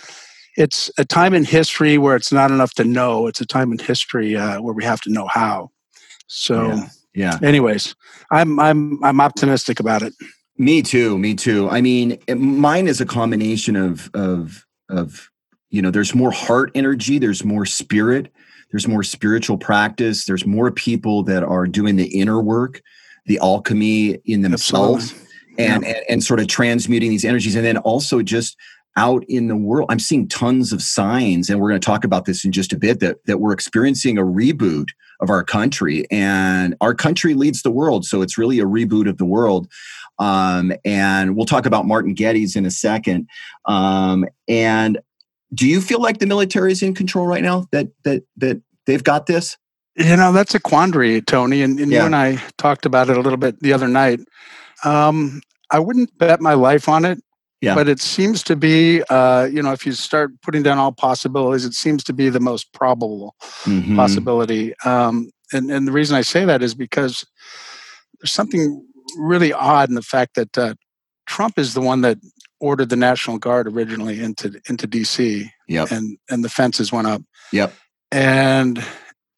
it's 0.56 0.90
a 0.98 1.04
time 1.04 1.34
in 1.34 1.44
history 1.44 1.98
where 1.98 2.14
it's 2.14 2.32
not 2.32 2.50
enough 2.50 2.74
to 2.74 2.84
know. 2.84 3.26
It's 3.26 3.40
a 3.40 3.46
time 3.46 3.72
in 3.72 3.78
history 3.78 4.36
uh, 4.36 4.60
where 4.60 4.74
we 4.74 4.84
have 4.84 5.00
to 5.02 5.10
know 5.10 5.26
how. 5.26 5.70
So 6.28 6.68
yeah. 6.68 6.88
yeah. 7.14 7.38
anyways 7.42 7.94
i'm 8.30 8.58
i'm 8.58 9.02
i'm 9.04 9.20
optimistic 9.20 9.80
about 9.80 10.02
it. 10.02 10.14
Me 10.56 10.82
too. 10.82 11.18
Me 11.18 11.34
too. 11.34 11.68
I 11.68 11.80
mean 11.80 12.18
it, 12.26 12.36
mine 12.36 12.86
is 12.86 13.00
a 13.00 13.06
combination 13.06 13.76
of 13.76 14.10
of 14.14 14.64
of 14.88 15.30
you 15.70 15.82
know 15.82 15.90
there's 15.90 16.14
more 16.14 16.30
heart 16.30 16.70
energy 16.74 17.18
there's 17.18 17.44
more 17.44 17.66
spirit 17.66 18.32
there's 18.74 18.88
more 18.88 19.04
spiritual 19.04 19.56
practice. 19.56 20.24
There's 20.24 20.44
more 20.44 20.72
people 20.72 21.22
that 21.24 21.44
are 21.44 21.64
doing 21.64 21.94
the 21.94 22.06
inner 22.06 22.40
work 22.40 22.82
the 23.26 23.38
alchemy 23.40 24.18
in 24.24 24.42
themselves 24.42 25.14
and, 25.58 25.84
yeah. 25.84 25.90
and 25.90 26.04
and 26.08 26.24
sort 26.24 26.40
of 26.40 26.48
transmuting 26.48 27.08
these 27.08 27.24
energies. 27.24 27.54
And 27.54 27.64
then 27.64 27.76
also 27.78 28.20
just 28.20 28.56
out 28.96 29.24
in 29.28 29.48
the 29.48 29.56
world 29.56 29.90
i'm 29.90 29.98
seeing 29.98 30.28
tons 30.28 30.72
of 30.72 30.80
signs 30.80 31.50
and 31.50 31.58
we're 31.58 31.68
going 31.68 31.80
to 31.80 31.84
talk 31.84 32.04
about 32.04 32.26
this 32.26 32.44
in 32.44 32.52
just 32.52 32.72
a 32.72 32.78
bit 32.78 33.00
that 33.00 33.16
that 33.26 33.40
we're 33.40 33.52
experiencing 33.52 34.18
a 34.18 34.22
reboot 34.22 34.88
of 35.20 35.30
our 35.30 35.44
country. 35.44 36.04
And 36.10 36.74
our 36.80 36.94
country 36.94 37.34
leads 37.34 37.62
the 37.62 37.70
world 37.70 38.04
so 38.04 38.22
it's 38.22 38.36
really 38.36 38.58
a 38.58 38.64
reboot 38.64 39.08
of 39.08 39.18
the 39.18 39.24
world. 39.24 39.68
Um, 40.18 40.72
and 40.84 41.36
we'll 41.36 41.46
talk 41.46 41.64
about 41.64 41.86
martin 41.86 42.14
geddes 42.14 42.56
in 42.56 42.66
a 42.66 42.70
second. 42.72 43.28
Um, 43.66 44.26
and 44.48 44.98
do 45.54 45.66
you 45.66 45.80
feel 45.80 46.00
like 46.00 46.18
the 46.18 46.26
military 46.26 46.72
is 46.72 46.82
in 46.82 46.94
control 46.94 47.26
right 47.26 47.42
now? 47.42 47.66
That 47.72 47.88
that 48.04 48.24
that 48.36 48.60
they've 48.86 49.04
got 49.04 49.26
this? 49.26 49.56
You 49.96 50.16
know, 50.16 50.32
that's 50.32 50.54
a 50.54 50.60
quandary, 50.60 51.20
Tony. 51.22 51.62
And, 51.62 51.78
and 51.78 51.90
yeah. 51.90 52.00
you 52.00 52.06
and 52.06 52.16
I 52.16 52.42
talked 52.58 52.84
about 52.84 53.08
it 53.08 53.16
a 53.16 53.20
little 53.20 53.36
bit 53.36 53.60
the 53.60 53.72
other 53.72 53.86
night. 53.86 54.20
Um, 54.84 55.40
I 55.70 55.78
wouldn't 55.78 56.16
bet 56.18 56.40
my 56.40 56.54
life 56.54 56.88
on 56.88 57.04
it. 57.04 57.22
Yeah. 57.60 57.74
But 57.74 57.88
it 57.88 58.00
seems 58.00 58.42
to 58.42 58.56
be, 58.56 59.02
uh, 59.04 59.48
you 59.50 59.62
know, 59.62 59.72
if 59.72 59.86
you 59.86 59.92
start 59.92 60.32
putting 60.42 60.62
down 60.62 60.76
all 60.76 60.92
possibilities, 60.92 61.64
it 61.64 61.72
seems 61.72 62.04
to 62.04 62.12
be 62.12 62.28
the 62.28 62.40
most 62.40 62.70
probable 62.74 63.34
mm-hmm. 63.62 63.96
possibility. 63.96 64.74
Um, 64.84 65.30
and, 65.50 65.70
and 65.70 65.88
the 65.88 65.92
reason 65.92 66.14
I 66.14 66.20
say 66.20 66.44
that 66.44 66.62
is 66.62 66.74
because 66.74 67.24
there's 68.20 68.32
something 68.32 68.84
really 69.16 69.52
odd 69.52 69.88
in 69.88 69.94
the 69.94 70.02
fact 70.02 70.34
that 70.34 70.58
uh, 70.58 70.74
Trump 71.26 71.58
is 71.58 71.72
the 71.72 71.80
one 71.80 72.02
that 72.02 72.18
ordered 72.64 72.88
the 72.88 72.96
National 72.96 73.38
Guard 73.38 73.68
originally 73.68 74.20
into 74.20 74.58
into 74.68 74.86
D.C. 74.86 75.50
Yep. 75.68 75.90
and 75.90 76.18
and 76.30 76.42
the 76.42 76.48
fences 76.48 76.90
went 76.90 77.06
up. 77.06 77.22
Yep. 77.52 77.74
And 78.10 78.78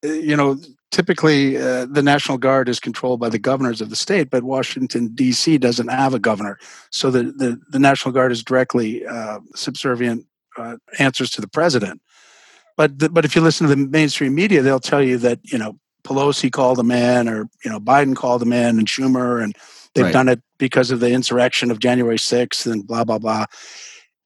uh, 0.05 0.09
you 0.09 0.37
know, 0.37 0.59
typically 0.93 1.57
uh, 1.57 1.87
the 1.87 2.03
National 2.03 2.39
Guard 2.39 2.69
is 2.69 2.79
controlled 2.79 3.19
by 3.19 3.29
the 3.29 3.39
governors 3.39 3.81
of 3.81 3.91
the 3.91 3.97
state, 3.97 4.31
but 4.31 4.45
Washington 4.45 5.09
D.C. 5.09 5.59
doesn't 5.59 5.89
have 5.89 6.15
a 6.15 6.21
governor, 6.21 6.59
so 6.91 7.11
the 7.11 7.25
the, 7.25 7.61
the 7.71 7.81
National 7.81 8.13
Guard 8.13 8.31
is 8.31 8.45
directly 8.45 9.05
uh, 9.05 9.41
subservient 9.57 10.25
uh, 10.57 10.77
answers 11.01 11.31
to 11.33 11.41
the 11.41 11.49
president. 11.49 12.01
But 12.77 12.99
the, 13.01 13.09
but 13.09 13.25
if 13.25 13.35
you 13.35 13.43
listen 13.43 13.67
to 13.67 13.75
the 13.75 13.89
mainstream 13.89 14.35
media, 14.35 14.63
they'll 14.63 14.79
tell 14.79 15.03
you 15.03 15.19
that 15.19 15.41
you 15.43 15.59
know 15.59 15.79
Pelosi 16.05 16.53
called 16.53 16.79
them 16.79 16.93
in, 16.93 17.29
or 17.29 17.49
you 17.65 17.71
know 17.71 17.81
Biden 17.81 18.15
called 18.15 18.41
them 18.41 18.53
in, 18.53 18.79
and 18.79 18.87
Schumer, 18.87 19.43
and 19.43 19.57
they've 19.97 20.05
right. 20.05 20.13
done 20.13 20.29
it 20.29 20.41
because 20.59 20.93
of 20.93 21.01
the 21.01 21.11
insurrection 21.11 21.73
of 21.73 21.81
January 21.81 22.19
sixth, 22.19 22.67
and 22.67 22.87
blah 22.87 23.03
blah 23.03 23.19
blah 23.19 23.47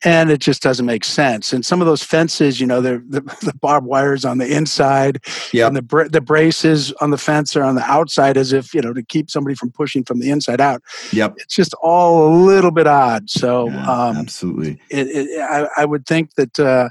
and 0.04 0.30
it 0.30 0.40
just 0.40 0.62
doesn't 0.62 0.86
make 0.86 1.04
sense. 1.04 1.52
And 1.52 1.64
some 1.64 1.80
of 1.80 1.86
those 1.86 2.02
fences, 2.02 2.60
you 2.60 2.66
know, 2.66 2.80
the 2.80 2.98
the 3.42 3.52
barbed 3.60 3.86
wires 3.86 4.24
on 4.24 4.38
the 4.38 4.50
inside, 4.50 5.22
yep. 5.52 5.68
and 5.68 5.76
the 5.76 5.82
bra- 5.82 6.08
the 6.08 6.20
braces 6.20 6.92
on 7.00 7.10
the 7.10 7.18
fence 7.18 7.54
are 7.56 7.62
on 7.62 7.74
the 7.74 7.84
outside, 7.84 8.36
as 8.36 8.52
if 8.52 8.72
you 8.74 8.80
know 8.80 8.92
to 8.92 9.02
keep 9.02 9.30
somebody 9.30 9.54
from 9.54 9.70
pushing 9.70 10.04
from 10.04 10.20
the 10.20 10.30
inside 10.30 10.60
out. 10.60 10.82
Yep, 11.12 11.34
it's 11.38 11.54
just 11.54 11.74
all 11.82 12.28
a 12.28 12.30
little 12.34 12.70
bit 12.70 12.86
odd. 12.86 13.28
So, 13.28 13.68
yeah, 13.68 13.90
um, 13.90 14.16
absolutely, 14.16 14.80
it, 14.90 15.08
it, 15.08 15.40
I, 15.40 15.68
I, 15.76 15.84
would 15.84 16.06
think 16.06 16.34
that 16.34 16.58
uh, 16.58 16.88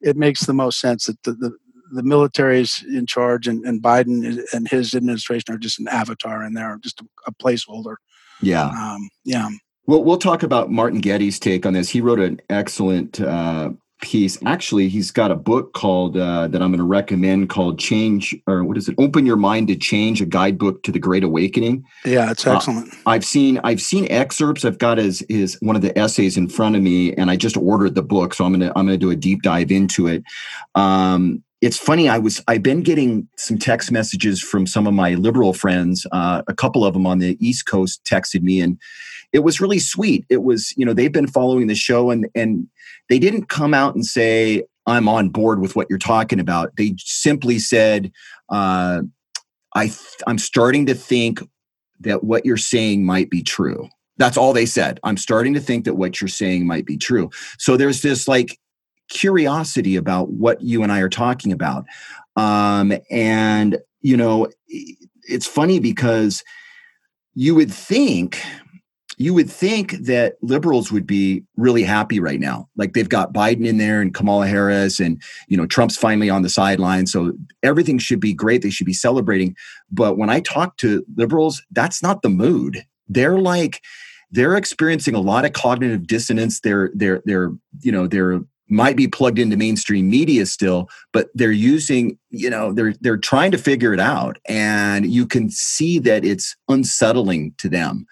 it 0.00 0.16
makes 0.16 0.46
the 0.46 0.54
most 0.54 0.80
sense 0.80 1.06
that 1.06 1.22
the, 1.22 1.32
the 1.32 1.56
the 1.90 2.02
military 2.02 2.60
is 2.60 2.84
in 2.92 3.06
charge 3.06 3.48
and, 3.48 3.64
and 3.64 3.82
Biden 3.82 4.44
and 4.52 4.68
his 4.68 4.94
administration 4.94 5.54
are 5.54 5.58
just 5.58 5.78
an 5.78 5.88
avatar 5.88 6.44
in 6.44 6.52
there, 6.52 6.78
just 6.82 7.00
a, 7.00 7.06
a 7.26 7.32
placeholder. 7.32 7.96
Yeah. 8.40 8.66
Um, 8.66 9.08
yeah. 9.24 9.48
We'll, 9.86 10.04
we'll 10.04 10.18
talk 10.18 10.42
about 10.42 10.70
Martin 10.70 11.00
Geddes' 11.00 11.38
take 11.38 11.64
on 11.64 11.72
this. 11.72 11.88
He 11.88 12.00
wrote 12.00 12.20
an 12.20 12.40
excellent 12.50 13.20
uh, 13.20 13.70
piece. 14.00 14.38
Actually, 14.44 14.88
he's 14.88 15.10
got 15.10 15.30
a 15.30 15.34
book 15.34 15.72
called 15.72 16.16
uh, 16.16 16.48
that 16.48 16.62
I'm 16.62 16.70
going 16.70 16.78
to 16.78 16.84
recommend 16.84 17.48
called 17.48 17.78
"Change" 17.78 18.36
or 18.46 18.64
what 18.64 18.76
is 18.76 18.88
it? 18.88 18.94
"Open 18.98 19.26
Your 19.26 19.36
Mind 19.36 19.68
to 19.68 19.76
Change: 19.76 20.20
A 20.20 20.26
Guidebook 20.26 20.82
to 20.84 20.92
the 20.92 20.98
Great 20.98 21.24
Awakening." 21.24 21.84
Yeah, 22.04 22.30
it's 22.30 22.46
uh, 22.46 22.56
excellent. 22.56 22.92
Uh, 22.92 22.96
I've 23.06 23.24
seen 23.24 23.60
I've 23.64 23.80
seen 23.80 24.06
excerpts. 24.10 24.64
I've 24.64 24.78
got 24.78 24.98
his 24.98 25.24
his 25.28 25.56
one 25.60 25.76
of 25.76 25.82
the 25.82 25.96
essays 25.98 26.36
in 26.36 26.48
front 26.48 26.76
of 26.76 26.82
me, 26.82 27.14
and 27.14 27.30
I 27.30 27.36
just 27.36 27.56
ordered 27.56 27.94
the 27.94 28.02
book, 28.02 28.34
so 28.34 28.44
I'm 28.44 28.52
gonna 28.52 28.72
I'm 28.76 28.86
gonna 28.86 28.98
do 28.98 29.10
a 29.10 29.16
deep 29.16 29.42
dive 29.42 29.70
into 29.70 30.06
it. 30.06 30.22
Um, 30.74 31.42
it's 31.60 31.78
funny. 31.78 32.08
I 32.08 32.18
was 32.18 32.42
I've 32.46 32.62
been 32.62 32.82
getting 32.82 33.28
some 33.36 33.58
text 33.58 33.90
messages 33.90 34.40
from 34.40 34.66
some 34.66 34.86
of 34.86 34.94
my 34.94 35.14
liberal 35.14 35.52
friends. 35.52 36.06
Uh, 36.12 36.42
a 36.46 36.54
couple 36.54 36.84
of 36.84 36.94
them 36.94 37.06
on 37.06 37.18
the 37.18 37.36
East 37.44 37.66
Coast 37.66 38.04
texted 38.04 38.42
me 38.42 38.60
and 38.60 38.78
it 39.32 39.40
was 39.40 39.60
really 39.60 39.78
sweet. 39.78 40.24
It 40.30 40.42
was, 40.42 40.72
you 40.76 40.86
know, 40.86 40.94
they've 40.94 41.12
been 41.12 41.26
following 41.26 41.66
the 41.66 41.74
show 41.74 42.10
and 42.10 42.28
and 42.34 42.68
they 43.08 43.18
didn't 43.18 43.48
come 43.48 43.74
out 43.74 43.94
and 43.94 44.06
say, 44.06 44.62
I'm 44.86 45.08
on 45.08 45.28
board 45.30 45.60
with 45.60 45.76
what 45.76 45.88
you're 45.90 45.98
talking 45.98 46.40
about. 46.40 46.76
They 46.76 46.94
simply 46.98 47.58
said, 47.58 48.12
uh, 48.48 49.02
I 49.74 49.86
th- 49.86 50.22
I'm 50.26 50.38
starting 50.38 50.86
to 50.86 50.94
think 50.94 51.40
that 52.00 52.24
what 52.24 52.46
you're 52.46 52.56
saying 52.56 53.04
might 53.04 53.30
be 53.30 53.42
true. 53.42 53.88
That's 54.16 54.36
all 54.36 54.52
they 54.52 54.66
said. 54.66 54.98
I'm 55.04 55.16
starting 55.16 55.54
to 55.54 55.60
think 55.60 55.84
that 55.84 55.94
what 55.94 56.20
you're 56.20 56.28
saying 56.28 56.66
might 56.66 56.86
be 56.86 56.96
true. 56.96 57.30
So 57.58 57.76
there's 57.76 58.02
this 58.02 58.26
like 58.26 58.58
curiosity 59.08 59.96
about 59.96 60.30
what 60.30 60.60
you 60.60 60.82
and 60.82 60.92
I 60.92 61.00
are 61.00 61.08
talking 61.08 61.52
about. 61.52 61.84
Um, 62.36 62.92
and, 63.10 63.78
you 64.00 64.16
know, 64.16 64.48
it's 64.68 65.46
funny 65.46 65.80
because 65.80 66.44
you 67.34 67.54
would 67.54 67.72
think 67.72 68.40
you 69.20 69.34
would 69.34 69.50
think 69.50 69.92
that 70.04 70.36
liberals 70.42 70.92
would 70.92 71.06
be 71.06 71.42
really 71.56 71.82
happy 71.82 72.20
right 72.20 72.38
now. 72.38 72.68
Like 72.76 72.92
they've 72.92 73.08
got 73.08 73.34
Biden 73.34 73.66
in 73.66 73.76
there 73.76 74.00
and 74.00 74.14
Kamala 74.14 74.46
Harris, 74.46 75.00
and 75.00 75.20
you 75.48 75.56
know 75.56 75.66
Trump's 75.66 75.96
finally 75.96 76.30
on 76.30 76.42
the 76.42 76.48
sideline, 76.48 77.06
so 77.06 77.32
everything 77.64 77.98
should 77.98 78.20
be 78.20 78.32
great. 78.32 78.62
They 78.62 78.70
should 78.70 78.86
be 78.86 78.92
celebrating. 78.92 79.56
But 79.90 80.16
when 80.18 80.30
I 80.30 80.40
talk 80.40 80.76
to 80.78 81.04
liberals, 81.16 81.60
that's 81.72 82.00
not 82.00 82.22
the 82.22 82.28
mood. 82.28 82.84
They're 83.08 83.38
like 83.38 83.82
they're 84.30 84.56
experiencing 84.56 85.14
a 85.14 85.20
lot 85.20 85.44
of 85.44 85.52
cognitive 85.52 86.06
dissonance. 86.06 86.60
They're 86.60 86.90
they're 86.94 87.20
they're 87.24 87.50
you 87.80 87.90
know 87.90 88.06
they're 88.06 88.40
might 88.68 88.96
be 88.96 89.08
plugged 89.08 89.38
into 89.38 89.56
mainstream 89.56 90.10
media 90.10 90.44
still 90.46 90.88
but 91.12 91.28
they're 91.34 91.50
using 91.50 92.18
you 92.30 92.50
know 92.50 92.72
they're 92.72 92.94
they're 93.00 93.16
trying 93.16 93.50
to 93.50 93.58
figure 93.58 93.92
it 93.92 94.00
out 94.00 94.38
and 94.48 95.10
you 95.10 95.26
can 95.26 95.50
see 95.50 95.98
that 95.98 96.24
it's 96.24 96.56
unsettling 96.68 97.54
to 97.58 97.68
them. 97.68 98.06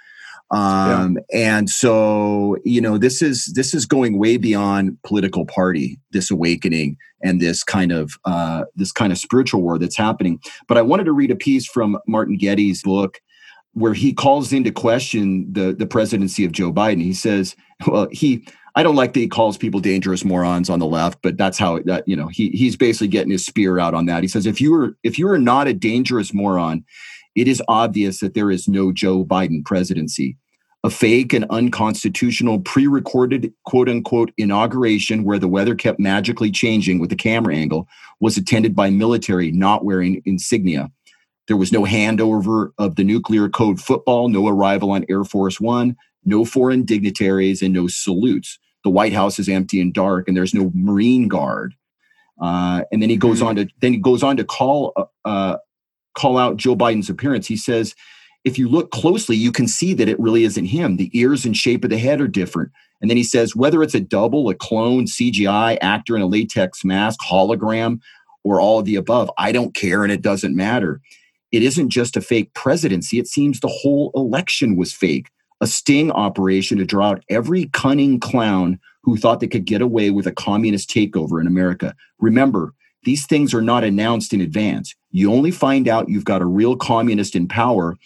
Um, 0.52 1.18
yeah. 1.32 1.56
and 1.56 1.68
so 1.68 2.56
you 2.64 2.80
know 2.80 2.98
this 2.98 3.20
is 3.20 3.52
this 3.56 3.74
is 3.74 3.84
going 3.84 4.16
way 4.16 4.36
beyond 4.36 4.96
political 5.02 5.44
party 5.44 5.98
this 6.12 6.30
awakening 6.30 6.96
and 7.20 7.40
this 7.40 7.64
kind 7.64 7.90
of 7.90 8.12
uh, 8.24 8.64
this 8.76 8.92
kind 8.92 9.10
of 9.10 9.18
spiritual 9.18 9.62
war 9.62 9.76
that's 9.76 9.96
happening. 9.96 10.38
But 10.68 10.78
i 10.78 10.82
wanted 10.82 11.04
to 11.04 11.12
read 11.12 11.32
a 11.32 11.36
piece 11.36 11.66
from 11.66 11.98
martin 12.06 12.36
geddes' 12.36 12.82
book 12.82 13.20
where 13.72 13.92
he 13.92 14.12
calls 14.12 14.52
into 14.52 14.70
question 14.70 15.52
the 15.52 15.74
the 15.74 15.86
presidency 15.86 16.44
of 16.44 16.52
joe 16.52 16.72
biden. 16.72 17.02
He 17.02 17.12
says 17.12 17.56
well 17.88 18.06
he 18.12 18.46
I 18.76 18.82
don't 18.82 18.94
like 18.94 19.14
that 19.14 19.20
he 19.20 19.28
calls 19.28 19.56
people 19.56 19.80
dangerous 19.80 20.22
morons 20.22 20.68
on 20.68 20.78
the 20.78 20.86
left, 20.86 21.20
but 21.22 21.38
that's 21.38 21.56
how 21.56 21.80
that 21.86 22.06
you 22.06 22.14
know 22.14 22.28
he 22.28 22.50
he's 22.50 22.76
basically 22.76 23.08
getting 23.08 23.32
his 23.32 23.44
spear 23.44 23.78
out 23.78 23.94
on 23.94 24.04
that. 24.06 24.22
He 24.22 24.28
says 24.28 24.44
if 24.44 24.60
you 24.60 24.70
were 24.70 24.96
if 25.02 25.18
you 25.18 25.28
are 25.28 25.38
not 25.38 25.66
a 25.66 25.72
dangerous 25.72 26.34
moron, 26.34 26.84
it 27.34 27.48
is 27.48 27.62
obvious 27.68 28.20
that 28.20 28.34
there 28.34 28.50
is 28.50 28.68
no 28.68 28.92
Joe 28.92 29.24
Biden 29.24 29.64
presidency. 29.64 30.36
A 30.84 30.90
fake 30.90 31.32
and 31.32 31.46
unconstitutional 31.48 32.60
pre 32.60 32.86
recorded 32.86 33.52
quote 33.64 33.88
unquote 33.88 34.30
inauguration 34.36 35.24
where 35.24 35.38
the 35.38 35.48
weather 35.48 35.74
kept 35.74 35.98
magically 35.98 36.50
changing 36.50 36.98
with 36.98 37.08
the 37.08 37.16
camera 37.16 37.56
angle 37.56 37.88
was 38.20 38.36
attended 38.36 38.76
by 38.76 38.90
military 38.90 39.50
not 39.50 39.86
wearing 39.86 40.22
insignia. 40.26 40.90
There 41.48 41.56
was 41.56 41.72
no 41.72 41.84
handover 41.84 42.72
of 42.76 42.96
the 42.96 43.04
nuclear 43.04 43.48
code 43.48 43.80
football, 43.80 44.28
no 44.28 44.46
arrival 44.46 44.90
on 44.90 45.06
Air 45.08 45.24
Force 45.24 45.60
One, 45.60 45.96
no 46.26 46.44
foreign 46.44 46.84
dignitaries, 46.84 47.62
and 47.62 47.72
no 47.72 47.86
salutes. 47.86 48.58
The 48.84 48.90
White 48.90 49.12
House 49.12 49.38
is 49.38 49.48
empty 49.48 49.80
and 49.80 49.92
dark, 49.92 50.28
and 50.28 50.36
there's 50.36 50.54
no 50.54 50.70
Marine 50.74 51.28
Guard. 51.28 51.74
Uh, 52.40 52.82
and 52.92 53.02
then 53.02 53.10
he 53.10 53.16
goes 53.16 53.38
mm-hmm. 53.38 53.48
on 53.48 53.56
to 53.56 53.68
then 53.80 53.92
he 53.92 53.98
goes 53.98 54.22
on 54.22 54.36
to 54.36 54.44
call 54.44 54.92
uh, 54.96 55.04
uh 55.24 55.56
call 56.16 56.38
out 56.38 56.56
Joe 56.56 56.76
Biden's 56.76 57.10
appearance. 57.10 57.46
He 57.46 57.56
says, 57.56 57.94
if 58.44 58.58
you 58.58 58.68
look 58.68 58.90
closely, 58.90 59.36
you 59.36 59.52
can 59.52 59.68
see 59.68 59.92
that 59.94 60.08
it 60.08 60.18
really 60.18 60.44
isn't 60.44 60.66
him. 60.66 60.96
The 60.96 61.10
ears 61.12 61.44
and 61.44 61.56
shape 61.56 61.84
of 61.84 61.90
the 61.90 61.98
head 61.98 62.20
are 62.20 62.28
different. 62.28 62.70
And 63.00 63.10
then 63.10 63.16
he 63.16 63.24
says, 63.24 63.56
whether 63.56 63.82
it's 63.82 63.94
a 63.94 64.00
double, 64.00 64.48
a 64.48 64.54
clone, 64.54 65.04
CGI, 65.04 65.76
actor 65.80 66.16
in 66.16 66.22
a 66.22 66.26
latex 66.26 66.84
mask, 66.84 67.20
hologram, 67.20 68.00
or 68.44 68.60
all 68.60 68.78
of 68.78 68.84
the 68.84 68.96
above, 68.96 69.30
I 69.36 69.52
don't 69.52 69.74
care 69.74 70.04
and 70.04 70.12
it 70.12 70.22
doesn't 70.22 70.56
matter. 70.56 71.00
It 71.52 71.62
isn't 71.62 71.90
just 71.90 72.16
a 72.16 72.20
fake 72.20 72.54
presidency. 72.54 73.18
It 73.18 73.26
seems 73.26 73.60
the 73.60 73.68
whole 73.68 74.10
election 74.14 74.76
was 74.76 74.92
fake, 74.92 75.28
a 75.60 75.66
sting 75.66 76.10
operation 76.10 76.78
to 76.78 76.84
draw 76.84 77.10
out 77.10 77.24
every 77.28 77.66
cunning 77.66 78.20
clown 78.20 78.78
who 79.02 79.16
thought 79.16 79.40
they 79.40 79.46
could 79.46 79.64
get 79.64 79.80
away 79.80 80.10
with 80.10 80.26
a 80.26 80.32
communist 80.32 80.90
takeover 80.90 81.40
in 81.40 81.46
America. 81.46 81.94
Remember, 82.18 82.74
these 83.04 83.24
things 83.24 83.54
are 83.54 83.62
not 83.62 83.84
announced 83.84 84.32
in 84.32 84.40
advance. 84.40 84.94
You 85.12 85.32
only 85.32 85.52
find 85.52 85.86
out 85.86 86.08
you've 86.08 86.24
got 86.24 86.42
a 86.42 86.46
real 86.46 86.76
communist 86.76 87.36
in 87.36 87.46
power 87.46 87.96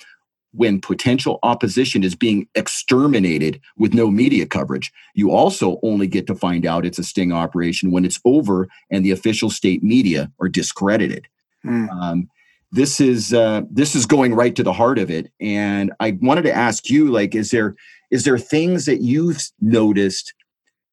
when 0.52 0.80
potential 0.80 1.38
opposition 1.42 2.02
is 2.02 2.14
being 2.14 2.46
exterminated 2.54 3.60
with 3.76 3.94
no 3.94 4.10
media 4.10 4.46
coverage. 4.46 4.92
You 5.14 5.30
also 5.30 5.78
only 5.82 6.06
get 6.06 6.26
to 6.26 6.34
find 6.34 6.66
out 6.66 6.84
it's 6.84 6.98
a 6.98 7.04
sting 7.04 7.32
operation 7.32 7.92
when 7.92 8.04
it's 8.04 8.20
over 8.24 8.68
and 8.90 9.04
the 9.04 9.12
official 9.12 9.48
state 9.48 9.82
media 9.82 10.30
are 10.40 10.48
discredited. 10.48 11.28
Mm. 11.64 11.88
Um, 11.90 12.28
this 12.72 13.00
is 13.00 13.32
uh, 13.32 13.62
this 13.70 13.94
is 13.94 14.06
going 14.06 14.34
right 14.34 14.54
to 14.54 14.62
the 14.62 14.72
heart 14.72 14.98
of 14.98 15.10
it, 15.10 15.30
and 15.40 15.92
I 16.00 16.18
wanted 16.20 16.42
to 16.42 16.54
ask 16.54 16.88
you, 16.88 17.10
like, 17.10 17.34
is 17.34 17.50
there 17.50 17.74
is 18.10 18.24
there 18.24 18.38
things 18.38 18.86
that 18.86 19.00
you've 19.00 19.42
noticed 19.60 20.34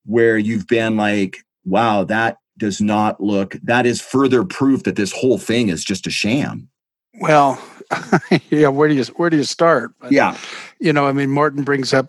where 0.05 0.37
you've 0.37 0.67
been 0.67 0.97
like, 0.97 1.37
wow, 1.65 2.03
that 2.05 2.37
does 2.57 2.81
not 2.81 3.21
look 3.21 3.55
that 3.63 3.85
is 3.85 4.01
further 4.01 4.43
proof 4.43 4.83
that 4.83 4.95
this 4.95 5.11
whole 5.11 5.37
thing 5.37 5.69
is 5.69 5.83
just 5.83 6.07
a 6.07 6.11
sham? 6.11 6.69
Well 7.19 7.61
yeah 8.49 8.67
where 8.67 8.89
do 8.89 8.95
you 8.95 9.03
where 9.15 9.29
do 9.29 9.37
you 9.37 9.43
start? 9.43 9.91
But, 9.99 10.11
yeah. 10.11 10.37
you 10.79 10.91
know 10.93 11.07
i 11.07 11.11
mean 11.11 11.29
martin 11.29 11.63
brings 11.63 11.93
up 11.93 12.07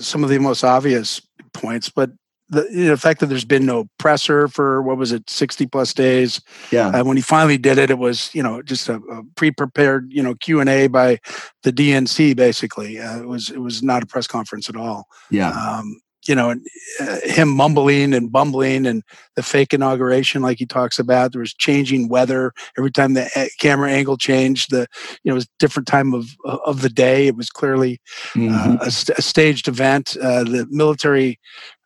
some 0.00 0.24
of 0.24 0.30
the 0.30 0.38
most 0.38 0.64
obvious 0.64 1.20
points 1.54 1.88
but 1.88 2.10
the, 2.52 2.68
the 2.70 2.96
fact 2.96 3.20
that 3.20 3.26
there's 3.26 3.46
been 3.46 3.64
no 3.64 3.88
presser 3.98 4.46
for 4.46 4.82
what 4.82 4.98
was 4.98 5.10
it 5.10 5.28
60 5.28 5.66
plus 5.66 5.94
days? 5.94 6.40
Yeah. 6.70 6.88
Uh, 6.88 7.04
when 7.04 7.16
he 7.16 7.22
finally 7.22 7.58
did 7.58 7.78
it 7.78 7.90
it 7.90 7.98
was 7.98 8.32
you 8.34 8.42
know 8.42 8.62
just 8.62 8.88
a, 8.88 8.96
a 8.96 9.22
pre-prepared 9.36 10.12
you 10.12 10.22
know 10.22 10.34
q&a 10.34 10.86
by 10.88 11.18
the 11.62 11.72
dnc 11.72 12.36
basically. 12.36 13.00
Uh, 13.00 13.20
it 13.20 13.26
was 13.26 13.50
it 13.50 13.58
was 13.58 13.82
not 13.82 14.02
a 14.02 14.06
press 14.06 14.26
conference 14.26 14.68
at 14.68 14.76
all. 14.76 15.08
Yeah. 15.30 15.50
Um, 15.50 16.00
you 16.26 16.34
know, 16.34 16.54
uh, 17.00 17.18
him 17.24 17.48
mumbling 17.48 18.14
and 18.14 18.30
bumbling 18.30 18.86
and 18.86 19.02
the 19.34 19.42
fake 19.42 19.74
inauguration, 19.74 20.42
like 20.42 20.58
he 20.58 20.66
talks 20.66 20.98
about. 20.98 21.32
There 21.32 21.40
was 21.40 21.54
changing 21.54 22.08
weather 22.08 22.52
every 22.78 22.92
time 22.92 23.14
the 23.14 23.28
uh, 23.34 23.46
camera 23.60 23.90
angle 23.90 24.16
changed. 24.16 24.70
The 24.70 24.86
you 25.22 25.30
know, 25.30 25.32
it 25.32 25.34
was 25.34 25.48
different 25.58 25.88
time 25.88 26.14
of 26.14 26.26
of 26.44 26.82
the 26.82 26.88
day. 26.88 27.26
It 27.26 27.36
was 27.36 27.50
clearly 27.50 28.00
mm-hmm. 28.34 28.76
uh, 28.76 28.86
a, 28.86 28.90
st- 28.90 29.18
a, 29.18 29.22
staged 29.22 29.68
event. 29.68 30.16
Uh, 30.20 30.44
the 30.44 30.66
military 30.70 31.40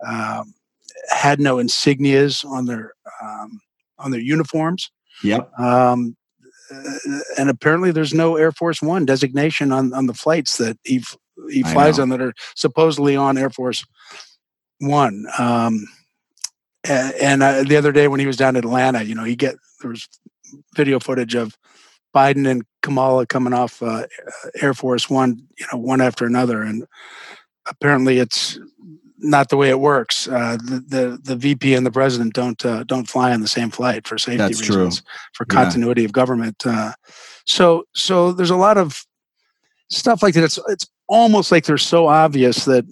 um, 0.06 0.52
had 1.08 1.40
no 1.40 1.56
insignias 1.56 2.44
on 2.44 2.66
their 2.66 2.92
um, 3.22 3.60
on 3.98 4.10
their 4.10 4.20
uniforms. 4.20 4.90
Yep. 5.24 5.50
Um, 5.58 6.16
and 7.38 7.48
apparently, 7.48 7.92
there's 7.92 8.12
no 8.12 8.36
Air 8.36 8.52
Force 8.52 8.82
One 8.82 9.06
designation 9.06 9.72
on 9.72 9.94
on 9.94 10.06
the 10.06 10.14
flights 10.14 10.58
that 10.58 10.78
he 10.84 11.02
he 11.50 11.62
flies 11.62 11.98
on 11.98 12.08
that 12.10 12.20
are 12.20 12.34
supposedly 12.54 13.16
on 13.16 13.38
Air 13.38 13.50
Force 13.50 13.84
One. 14.80 15.26
Um, 15.38 15.86
and, 16.88 17.14
and 17.14 17.42
uh, 17.42 17.62
the 17.64 17.76
other 17.76 17.92
day 17.92 18.08
when 18.08 18.20
he 18.20 18.26
was 18.26 18.36
down 18.36 18.56
in 18.56 18.64
Atlanta, 18.64 19.02
you 19.02 19.14
know, 19.14 19.24
he 19.24 19.36
get 19.36 19.56
there 19.80 19.90
was 19.90 20.08
video 20.74 20.98
footage 21.00 21.34
of 21.34 21.56
Biden 22.14 22.48
and 22.48 22.64
Kamala 22.82 23.26
coming 23.26 23.52
off 23.52 23.82
uh, 23.82 24.06
Air 24.60 24.74
Force 24.74 25.10
One, 25.10 25.46
you 25.58 25.66
know, 25.72 25.78
one 25.78 26.00
after 26.00 26.24
another, 26.24 26.62
and 26.62 26.86
apparently 27.66 28.18
it's 28.18 28.58
not 29.18 29.48
the 29.48 29.56
way 29.56 29.70
it 29.70 29.80
works. 29.80 30.28
Uh, 30.28 30.56
the, 30.62 30.84
the, 30.86 31.18
the 31.22 31.36
VP 31.36 31.74
and 31.74 31.86
the 31.86 31.90
president 31.90 32.34
don't 32.34 32.64
uh, 32.64 32.84
don't 32.84 33.08
fly 33.08 33.32
on 33.32 33.40
the 33.40 33.48
same 33.48 33.70
flight 33.70 34.06
for 34.06 34.18
safety 34.18 34.38
That's 34.38 34.60
reasons, 34.60 35.00
true. 35.00 35.10
for 35.32 35.44
continuity 35.44 36.02
yeah. 36.02 36.06
of 36.06 36.12
government. 36.12 36.66
Uh, 36.66 36.92
so 37.44 37.84
so 37.94 38.32
there's 38.32 38.50
a 38.50 38.56
lot 38.56 38.78
of 38.78 39.04
stuff 39.90 40.22
like 40.22 40.34
that. 40.34 40.44
It's 40.44 40.58
it's 40.68 40.86
almost 41.08 41.52
like 41.52 41.64
they're 41.64 41.78
so 41.78 42.08
obvious 42.08 42.64
that 42.64 42.84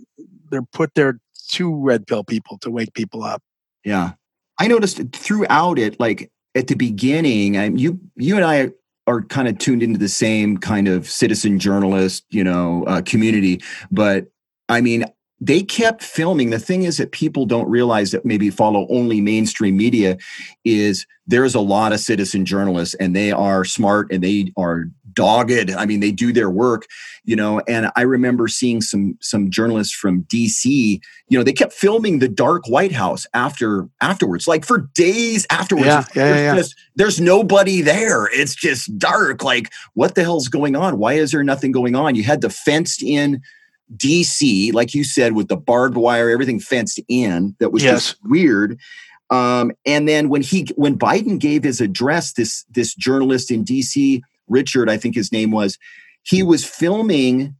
they're 0.51 0.63
put 0.63 0.95
there 0.95 1.19
to 1.51 1.75
red 1.75 2.07
pill 2.07 2.25
people 2.25 2.59
to 2.59 2.71
wake 2.71 2.93
people 2.95 3.23
up. 3.23 3.43
Yeah, 3.85 4.13
I 4.59 4.69
noticed 4.69 5.01
throughout 5.13 5.79
it, 5.79 5.99
like 6.01 6.31
at 6.55 6.69
the 6.69 6.75
beginning, 6.75 7.57
I, 7.57 7.67
you 7.67 8.01
you 8.17 8.37
and 8.37 8.45
I 8.45 8.71
are 9.07 9.23
kind 9.23 9.49
of 9.49 9.59
tuned 9.59 9.83
into 9.83 9.99
the 9.99 10.09
same 10.09 10.57
kind 10.57 10.89
of 10.89 11.09
citizen 11.09 11.59
journalist, 11.59 12.25
you 12.31 12.43
know, 12.43 12.85
uh, 12.87 13.03
community. 13.03 13.61
But 13.91 14.27
I 14.69 14.81
mean, 14.81 15.05
they 15.41 15.63
kept 15.63 16.03
filming. 16.03 16.51
The 16.51 16.59
thing 16.59 16.85
is 16.85 16.97
that 16.97 17.13
people 17.13 17.45
don't 17.45 17.69
realize 17.69 18.13
that 18.13 18.25
maybe 18.25 18.49
follow 18.49 18.87
only 18.89 19.21
mainstream 19.21 19.77
media 19.77 20.17
is 20.65 21.07
there's 21.27 21.55
a 21.55 21.61
lot 21.61 21.93
of 21.93 22.01
citizen 22.01 22.47
journalists 22.47 22.95
and 22.95 23.15
they 23.15 23.33
are 23.33 23.65
smart 23.65 24.11
and 24.11 24.23
they 24.23 24.53
are 24.57 24.87
dogged. 25.15 25.71
I 25.71 25.87
mean, 25.87 26.01
they 26.01 26.11
do 26.11 26.33
their 26.33 26.51
work, 26.51 26.87
you 27.25 27.37
know. 27.37 27.61
And 27.69 27.91
I 27.97 28.03
remember 28.03 28.49
seeing 28.49 28.81
some 28.81 29.17
some 29.21 29.51
journalists 29.51 29.95
from 29.95 30.25
DC, 30.25 31.01
you 31.29 31.39
know, 31.39 31.45
they 31.45 31.53
kept 31.53 31.73
filming 31.73 32.19
the 32.19 32.29
dark 32.29 32.69
White 32.69 32.93
House 32.93 33.27
after 33.35 33.89
afterwards, 34.01 34.47
like 34.47 34.65
for 34.65 34.89
days 34.95 35.47
afterwards. 35.51 35.87
Yeah, 35.87 36.05
yeah, 36.15 36.25
there's, 36.25 36.41
yeah. 36.41 36.57
Just, 36.57 36.77
there's 36.97 37.21
nobody 37.21 37.81
there. 37.81 38.27
It's 38.27 38.55
just 38.55 38.97
dark. 38.99 39.43
Like, 39.43 39.73
what 39.95 40.15
the 40.15 40.23
hell's 40.23 40.49
going 40.49 40.77
on? 40.77 40.99
Why 40.99 41.15
is 41.15 41.33
there 41.33 41.45
nothing 41.45 41.73
going 41.73 41.95
on? 41.95 42.15
You 42.15 42.23
had 42.23 42.41
the 42.41 42.51
fenced 42.51 43.03
in 43.03 43.43
DC, 43.97 44.73
like 44.73 44.95
you 44.95 45.05
said, 45.05 45.35
with 45.35 45.49
the 45.49 45.57
barbed 45.57 45.97
wire, 45.97 46.31
everything 46.31 46.61
fenced 46.61 47.01
in. 47.09 47.55
That 47.59 47.73
was 47.73 47.83
yes. 47.83 47.93
just 47.93 48.17
weird. 48.25 48.81
Um, 49.31 49.73
and 49.87 50.09
then 50.09 50.29
when 50.29 50.43
he 50.43 50.69
when 50.77 50.99
Biden 50.99 51.39
gave 51.39 51.65
his 51.65 51.81
address, 51.81 52.33
this 52.33 52.65
this 52.71 52.95
journalist 52.95 53.51
in 53.51 53.65
DC, 53.65 54.21
Richard, 54.49 54.91
I 54.91 54.97
think 54.97 55.15
his 55.15 55.33
name 55.33 55.51
was, 55.51 55.79
he 56.23 56.43
was 56.43 56.65
filming. 56.65 57.57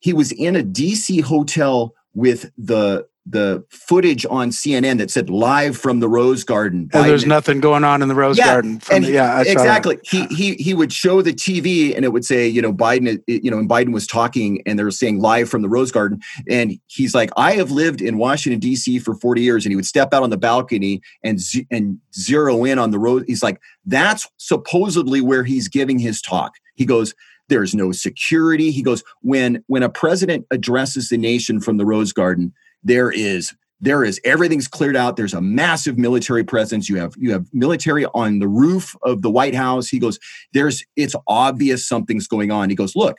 He 0.00 0.12
was 0.12 0.32
in 0.32 0.56
a 0.56 0.62
DC 0.62 1.22
hotel 1.22 1.94
with 2.14 2.50
the 2.56 3.06
the 3.26 3.64
footage 3.70 4.26
on 4.28 4.50
CNN 4.50 4.98
that 4.98 5.10
said 5.10 5.30
live 5.30 5.78
from 5.78 6.00
the 6.00 6.08
Rose 6.08 6.44
Garden. 6.44 6.90
Oh, 6.92 7.00
and 7.00 7.08
there's 7.08 7.24
nothing 7.24 7.58
going 7.58 7.82
on 7.82 8.02
in 8.02 8.08
the 8.08 8.14
Rose 8.14 8.36
yeah, 8.36 8.46
Garden. 8.46 8.82
and 8.90 9.04
the, 9.04 9.12
yeah, 9.12 9.40
exactly. 9.40 9.98
He 10.02 10.26
he 10.26 10.54
he 10.54 10.74
would 10.74 10.92
show 10.92 11.22
the 11.22 11.32
TV 11.32 11.96
and 11.96 12.04
it 12.04 12.12
would 12.12 12.24
say, 12.24 12.46
you 12.46 12.60
know, 12.60 12.72
Biden, 12.72 13.22
you 13.26 13.50
know, 13.50 13.58
and 13.58 13.68
Biden 13.68 13.92
was 13.92 14.06
talking 14.06 14.62
and 14.66 14.78
they 14.78 14.84
were 14.84 14.90
saying 14.90 15.20
live 15.20 15.48
from 15.48 15.62
the 15.62 15.70
Rose 15.70 15.90
Garden. 15.90 16.20
And 16.50 16.78
he's 16.86 17.14
like, 17.14 17.30
I 17.36 17.52
have 17.52 17.70
lived 17.70 18.02
in 18.02 18.18
Washington 18.18 18.60
D.C. 18.60 18.98
for 18.98 19.14
40 19.14 19.40
years, 19.40 19.64
and 19.64 19.72
he 19.72 19.76
would 19.76 19.86
step 19.86 20.12
out 20.12 20.22
on 20.22 20.30
the 20.30 20.36
balcony 20.36 21.00
and 21.22 21.40
and 21.70 21.98
zero 22.14 22.64
in 22.64 22.78
on 22.78 22.90
the 22.90 22.98
road. 22.98 23.24
He's 23.26 23.42
like, 23.42 23.58
that's 23.86 24.28
supposedly 24.36 25.22
where 25.22 25.44
he's 25.44 25.68
giving 25.68 25.98
his 25.98 26.20
talk. 26.20 26.54
He 26.74 26.84
goes. 26.84 27.14
There's 27.50 27.74
no 27.74 27.92
security. 27.92 28.70
He 28.70 28.82
goes, 28.82 29.04
when 29.20 29.62
when 29.66 29.82
a 29.82 29.90
president 29.90 30.46
addresses 30.50 31.10
the 31.10 31.18
nation 31.18 31.60
from 31.60 31.76
the 31.76 31.84
Rose 31.84 32.10
Garden, 32.10 32.54
there 32.84 33.10
is 33.10 33.54
there 33.80 34.04
is 34.04 34.20
everything's 34.24 34.68
cleared 34.68 34.96
out. 34.96 35.16
There's 35.16 35.34
a 35.34 35.40
massive 35.40 35.98
military 35.98 36.44
presence. 36.44 36.88
You 36.88 36.96
have 36.98 37.14
you 37.18 37.32
have 37.32 37.46
military 37.52 38.06
on 38.06 38.38
the 38.38 38.48
roof 38.48 38.94
of 39.02 39.22
the 39.22 39.30
white 39.30 39.54
house. 39.54 39.88
He 39.88 39.98
goes 39.98 40.18
there's 40.52 40.84
it's 40.96 41.14
obvious 41.26 41.86
something's 41.86 42.26
going 42.26 42.50
on. 42.50 42.70
He 42.70 42.76
goes 42.76 42.94
look 42.96 43.18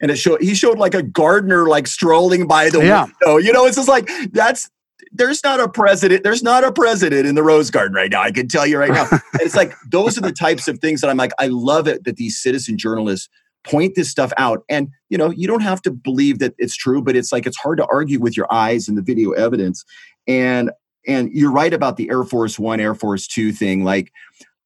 and 0.00 0.10
it 0.10 0.16
showed 0.16 0.40
he 0.40 0.54
showed 0.54 0.78
like 0.78 0.94
a 0.94 1.02
gardener 1.02 1.68
like 1.68 1.86
strolling 1.86 2.46
by 2.46 2.70
the 2.70 2.84
yeah. 2.84 3.04
window. 3.04 3.36
You 3.38 3.52
know 3.52 3.66
it's 3.66 3.76
just 3.76 3.88
like 3.88 4.08
that's 4.32 4.70
there's 5.12 5.42
not 5.44 5.60
a 5.60 5.68
president 5.68 6.24
there's 6.24 6.42
not 6.42 6.64
a 6.64 6.72
president 6.72 7.26
in 7.26 7.34
the 7.34 7.42
rose 7.42 7.70
garden 7.70 7.94
right 7.94 8.10
now 8.10 8.20
i 8.20 8.30
can 8.30 8.48
tell 8.48 8.66
you 8.66 8.78
right 8.78 8.90
now. 8.90 9.08
It's 9.34 9.54
like 9.54 9.72
those 9.88 10.18
are 10.18 10.20
the 10.20 10.32
types 10.32 10.68
of 10.68 10.80
things 10.80 11.00
that 11.00 11.08
i'm 11.08 11.16
like 11.16 11.32
i 11.38 11.46
love 11.46 11.86
it 11.86 12.04
that 12.04 12.16
these 12.16 12.38
citizen 12.38 12.76
journalists 12.76 13.28
point 13.68 13.94
this 13.94 14.10
stuff 14.10 14.32
out. 14.36 14.64
And 14.68 14.88
you 15.08 15.18
know 15.18 15.30
you 15.30 15.46
don't 15.46 15.62
have 15.62 15.82
to 15.82 15.90
believe 15.90 16.38
that 16.38 16.54
it's 16.58 16.76
true 16.76 17.02
but 17.02 17.16
it's 17.16 17.32
like 17.32 17.46
it's 17.46 17.56
hard 17.56 17.78
to 17.78 17.86
argue 17.86 18.20
with 18.20 18.36
your 18.36 18.52
eyes 18.52 18.88
and 18.88 18.96
the 18.96 19.02
video 19.02 19.32
evidence. 19.32 19.84
And 20.26 20.70
and 21.06 21.30
you're 21.32 21.52
right 21.52 21.72
about 21.72 21.96
the 21.96 22.10
air 22.10 22.24
force 22.24 22.58
1 22.58 22.80
air 22.80 22.94
force 22.94 23.26
2 23.26 23.52
thing. 23.52 23.84
Like 23.84 24.12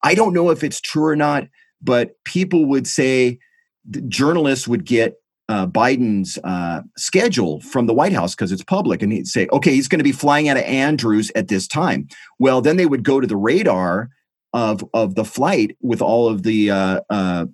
i 0.02 0.14
don't 0.14 0.34
know 0.34 0.50
if 0.50 0.64
it's 0.64 0.80
true 0.80 1.06
or 1.06 1.16
not 1.16 1.44
but 1.80 2.12
people 2.24 2.66
would 2.66 2.86
say 2.86 3.38
journalists 4.08 4.68
would 4.68 4.84
get 4.84 5.16
uh, 5.48 5.66
Biden's 5.66 6.38
uh, 6.44 6.82
schedule 6.96 7.60
from 7.60 7.86
the 7.86 7.92
White 7.92 8.12
House 8.12 8.34
because 8.34 8.52
it's 8.52 8.64
public, 8.64 9.02
and 9.02 9.12
he'd 9.12 9.26
say, 9.26 9.48
"Okay, 9.52 9.74
he's 9.74 9.88
going 9.88 9.98
to 9.98 10.04
be 10.04 10.12
flying 10.12 10.48
out 10.48 10.56
of 10.56 10.62
Andrews 10.62 11.30
at 11.34 11.48
this 11.48 11.66
time." 11.66 12.08
Well, 12.38 12.62
then 12.62 12.76
they 12.76 12.86
would 12.86 13.02
go 13.02 13.20
to 13.20 13.26
the 13.26 13.36
radar 13.36 14.08
of 14.52 14.84
of 14.94 15.14
the 15.14 15.24
flight 15.24 15.76
with 15.82 16.00
all 16.00 16.28
of 16.28 16.42
the 16.42 16.70
uh, 16.70 17.00
uh 17.10 17.46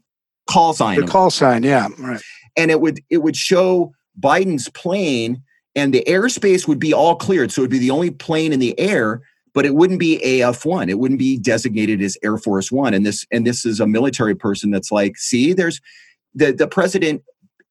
call 0.49 0.73
sign. 0.73 1.01
The 1.01 1.07
call 1.07 1.31
sign, 1.31 1.63
yeah, 1.63 1.89
right. 1.99 2.21
And 2.57 2.71
it 2.71 2.81
would 2.81 3.01
it 3.11 3.19
would 3.19 3.37
show 3.37 3.93
Biden's 4.21 4.69
plane, 4.71 5.43
and 5.77 5.95
the 5.95 6.05
airspace 6.09 6.67
would 6.67 6.81
be 6.81 6.93
all 6.93 7.15
cleared, 7.17 7.53
so 7.53 7.63
it 7.63 7.65
would 7.65 7.71
be 7.71 7.79
the 7.79 7.91
only 7.91 8.11
plane 8.11 8.53
in 8.53 8.61
the 8.61 8.79
air. 8.79 9.23
But 9.55 9.67
it 9.67 9.75
wouldn't 9.75 9.99
be 9.99 10.41
AF 10.41 10.65
one. 10.65 10.89
It 10.89 10.99
wouldn't 10.99 11.19
be 11.19 11.37
designated 11.39 12.01
as 12.03 12.17
Air 12.23 12.37
Force 12.37 12.71
One. 12.71 12.95
And 12.95 13.05
this 13.05 13.27
and 13.33 13.47
this 13.47 13.65
is 13.65 13.81
a 13.81 13.87
military 13.87 14.35
person 14.35 14.71
that's 14.71 14.93
like, 14.93 15.17
see, 15.17 15.53
there's 15.53 15.81
the 16.35 16.53
the 16.53 16.69
president 16.69 17.23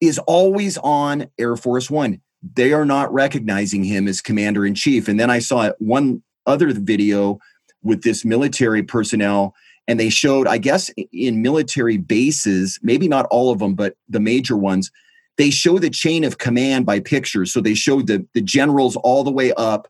is 0.01 0.19
always 0.19 0.77
on 0.79 1.27
Air 1.37 1.55
Force 1.55 1.89
One. 1.89 2.21
They 2.55 2.73
are 2.73 2.85
not 2.85 3.13
recognizing 3.13 3.83
him 3.83 4.07
as 4.07 4.21
commander 4.21 4.65
in 4.65 4.75
chief. 4.75 5.07
And 5.07 5.19
then 5.19 5.29
I 5.29 5.39
saw 5.39 5.71
one 5.79 6.21
other 6.45 6.71
video 6.73 7.39
with 7.83 8.03
this 8.03 8.25
military 8.25 8.83
personnel 8.83 9.55
and 9.87 9.99
they 9.99 10.09
showed 10.09 10.47
i 10.47 10.57
guess 10.57 10.89
in 11.11 11.41
military 11.41 11.97
bases 11.97 12.79
maybe 12.81 13.07
not 13.07 13.25
all 13.31 13.51
of 13.51 13.59
them 13.59 13.75
but 13.75 13.95
the 14.09 14.19
major 14.19 14.57
ones 14.57 14.91
they 15.37 15.51
show 15.51 15.77
the 15.79 15.89
chain 15.89 16.23
of 16.23 16.39
command 16.39 16.85
by 16.85 16.99
pictures. 16.99 17.53
So 17.53 17.61
they 17.61 17.75
showed 17.75 18.07
the, 18.07 18.25
the 18.33 18.41
generals 18.41 18.95
all 18.97 19.23
the 19.23 19.31
way 19.31 19.53
up 19.53 19.87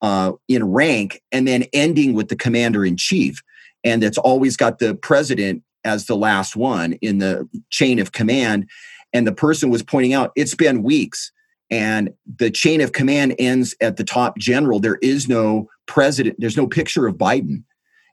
uh, 0.00 0.32
in 0.48 0.64
rank 0.64 1.22
and 1.32 1.46
then 1.46 1.64
ending 1.72 2.14
with 2.14 2.28
the 2.28 2.36
commander 2.36 2.84
in 2.84 2.96
chief. 2.96 3.42
And 3.84 4.02
it's 4.02 4.18
always 4.18 4.56
got 4.56 4.78
the 4.78 4.94
president 4.94 5.62
as 5.84 6.06
the 6.06 6.16
last 6.16 6.56
one 6.56 6.94
in 6.94 7.18
the 7.18 7.48
chain 7.70 7.98
of 7.98 8.12
command. 8.12 8.68
And 9.12 9.26
the 9.26 9.32
person 9.32 9.70
was 9.70 9.82
pointing 9.82 10.12
out 10.12 10.32
it's 10.36 10.54
been 10.54 10.82
weeks. 10.82 11.32
And 11.68 12.14
the 12.38 12.50
chain 12.50 12.80
of 12.80 12.92
command 12.92 13.34
ends 13.40 13.74
at 13.80 13.96
the 13.96 14.04
top 14.04 14.38
general. 14.38 14.78
There 14.78 14.98
is 15.02 15.28
no 15.28 15.68
president 15.86 16.34
there's 16.40 16.56
no 16.56 16.66
picture 16.66 17.06
of 17.06 17.14
biden 17.14 17.62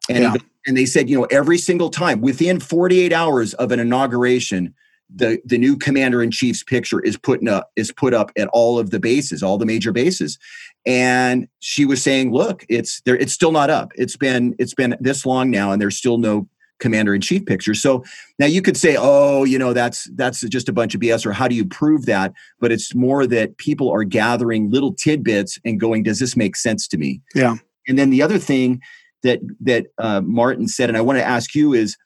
and 0.10 0.24
yeah 0.24 0.34
and 0.66 0.78
they 0.78 0.86
said, 0.86 1.10
you 1.10 1.18
know, 1.18 1.26
every 1.26 1.58
single 1.58 1.90
time 1.90 2.22
within 2.22 2.60
48 2.60 3.12
hours 3.12 3.54
of 3.56 3.72
an 3.72 3.80
inauguration, 3.80 4.74
the 5.14 5.40
the 5.46 5.58
new 5.58 5.78
commander 5.78 6.24
in 6.24 6.32
chief's 6.32 6.64
picture 6.64 7.00
is 7.02 7.18
put 7.18 7.48
up 7.48 7.70
is 7.76 7.92
put 7.92 8.14
up 8.14 8.32
at 8.38 8.48
all 8.48 8.80
of 8.80 8.90
the 8.90 9.00
bases, 9.00 9.44
all 9.44 9.58
the 9.58 9.66
major 9.66 9.92
bases. 9.92 10.40
And 10.86 11.48
she 11.60 11.86
was 11.86 12.02
saying, 12.02 12.34
look, 12.34 12.66
it's 12.68 13.02
there, 13.02 13.16
it's 13.16 13.34
still 13.34 13.52
not 13.52 13.70
up. 13.70 13.92
It's 13.96 14.18
been 14.18 14.56
it's 14.58 14.74
been 14.74 14.96
this 15.00 15.26
long 15.26 15.52
now, 15.52 15.72
and 15.72 15.82
there's 15.82 15.98
still 15.98 16.18
no 16.18 16.48
commander 16.80 17.14
in 17.14 17.22
chief 17.22 17.46
picture. 17.46 17.76
So 17.76 18.04
now 18.40 18.48
you 18.48 18.62
could 18.62 18.76
say, 18.76 18.96
oh, 18.98 19.44
you 19.44 19.60
know, 19.60 19.74
that's 19.74 20.10
that's 20.16 20.42
just 20.42 20.68
a 20.68 20.74
bunch 20.74 20.96
of 20.96 21.02
BS, 21.02 21.26
or 21.26 21.34
how 21.34 21.48
do 21.48 21.56
you 21.56 21.66
prove 21.66 22.06
that? 22.06 22.34
But 22.60 22.72
it's 22.72 22.96
more 22.96 23.28
that 23.28 23.58
people 23.58 23.92
are 23.92 24.04
gathering 24.04 24.72
little 24.72 24.94
tidbits 24.94 25.60
and 25.64 25.80
going, 25.80 26.04
does 26.04 26.20
this 26.20 26.36
make 26.36 26.56
sense 26.56 26.88
to 26.88 26.98
me? 26.98 27.22
Yeah. 27.36 27.58
And 27.88 28.00
then 28.00 28.10
the 28.10 28.22
other 28.22 28.40
thing 28.40 28.82
that 29.24 29.40
that 29.62 29.88
uh, 29.98 30.22
Martin 30.22 30.68
said, 30.68 30.90
and 30.90 30.98
I 30.98 31.02
want 31.02 31.20
to 31.20 31.26
ask 31.26 31.56
you 31.56 31.74
is, 31.74 31.98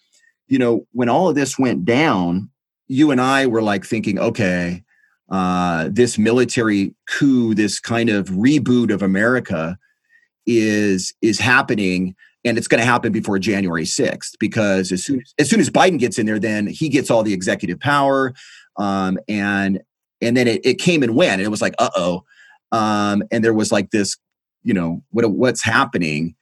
you 0.48 0.60
know, 0.60 0.86
when 0.92 1.10
all 1.10 1.30
of 1.30 1.36
this 1.36 1.60
went 1.60 1.86
down, 1.86 2.50
you 2.88 3.12
and 3.12 3.20
I 3.20 3.48
were 3.48 3.62
like 3.62 3.86
thinking, 3.86 4.20
okay, 4.20 4.84
uh, 5.30 5.90
this 5.92 6.18
military 6.18 6.94
coup, 7.10 7.54
this 7.54 7.80
kind 7.80 8.10
of 8.10 8.28
reboot 8.30 8.94
of 8.94 9.02
America, 9.02 9.78
is 10.46 11.14
is 11.22 11.40
happening 11.40 12.16
and 12.48 12.58
it's 12.58 12.68
going 12.68 12.80
to 12.80 12.86
happen 12.86 13.12
before 13.12 13.38
January 13.40 13.84
6th 13.84 14.32
because 14.40 14.92
as 14.92 15.04
soon 15.04 15.20
as, 15.20 15.34
as 15.38 15.50
soon 15.50 15.60
as 15.60 15.70
Biden 15.70 16.00
gets 16.00 16.18
in 16.18 16.26
there, 16.26 16.40
then 16.40 16.66
he 16.66 16.88
gets 16.88 17.12
all 17.12 17.24
the 17.24 17.34
executive 17.34 17.80
power, 17.80 18.34
um, 18.78 19.18
and 19.28 19.82
and 20.22 20.36
then 20.36 20.48
it, 20.48 20.66
it 20.66 20.80
came 20.80 21.04
and 21.04 21.16
went, 21.16 21.34
and 21.34 21.42
it 21.42 21.50
was 21.50 21.62
like, 21.62 21.76
uh 21.78 21.90
oh, 21.96 22.24
um, 22.72 23.24
and 23.32 23.44
there 23.44 23.54
was 23.54 23.72
like 23.72 23.92
this, 23.92 24.18
you 24.64 24.74
know, 24.74 25.04
what 25.12 25.30
what's 25.32 25.64
happening. 25.64 26.36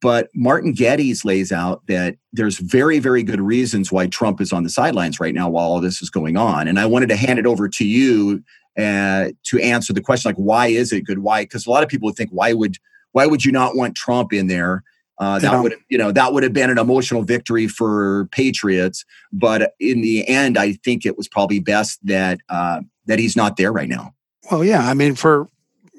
But 0.00 0.28
Martin 0.34 0.72
Geddes 0.72 1.24
lays 1.24 1.52
out 1.52 1.86
that 1.88 2.16
there's 2.32 2.58
very, 2.58 2.98
very 2.98 3.22
good 3.22 3.40
reasons 3.40 3.92
why 3.92 4.06
Trump 4.06 4.40
is 4.40 4.52
on 4.52 4.62
the 4.62 4.70
sidelines 4.70 5.20
right 5.20 5.34
now 5.34 5.48
while 5.48 5.66
all 5.66 5.80
this 5.80 6.00
is 6.00 6.10
going 6.10 6.36
on. 6.36 6.68
And 6.68 6.78
I 6.78 6.86
wanted 6.86 7.10
to 7.10 7.16
hand 7.16 7.38
it 7.38 7.46
over 7.46 7.68
to 7.68 7.86
you 7.86 8.42
uh, 8.78 9.30
to 9.44 9.60
answer 9.60 9.92
the 9.92 10.00
question, 10.00 10.30
like, 10.30 10.36
why 10.36 10.68
is 10.68 10.92
it 10.92 11.02
good? 11.02 11.18
Why? 11.18 11.42
Because 11.42 11.66
a 11.66 11.70
lot 11.70 11.82
of 11.82 11.88
people 11.88 12.06
would 12.06 12.16
think, 12.16 12.30
why 12.30 12.52
would 12.52 12.76
why 13.12 13.26
would 13.26 13.44
you 13.44 13.52
not 13.52 13.76
want 13.76 13.94
Trump 13.94 14.32
in 14.32 14.48
there? 14.48 14.82
Uh, 15.18 15.38
that 15.38 15.62
would 15.62 15.76
you 15.88 15.96
know 15.96 16.10
that 16.10 16.32
would 16.32 16.42
have 16.42 16.52
been 16.52 16.70
an 16.70 16.78
emotional 16.78 17.22
victory 17.22 17.68
for 17.68 18.26
patriots, 18.32 19.04
but 19.32 19.72
in 19.78 20.00
the 20.00 20.26
end, 20.26 20.58
I 20.58 20.72
think 20.72 21.06
it 21.06 21.16
was 21.16 21.28
probably 21.28 21.60
best 21.60 22.04
that 22.04 22.40
uh, 22.48 22.80
that 23.06 23.20
he's 23.20 23.36
not 23.36 23.56
there 23.56 23.72
right 23.72 23.88
now. 23.88 24.12
Well, 24.50 24.64
yeah, 24.64 24.88
I 24.88 24.94
mean, 24.94 25.14
for 25.14 25.48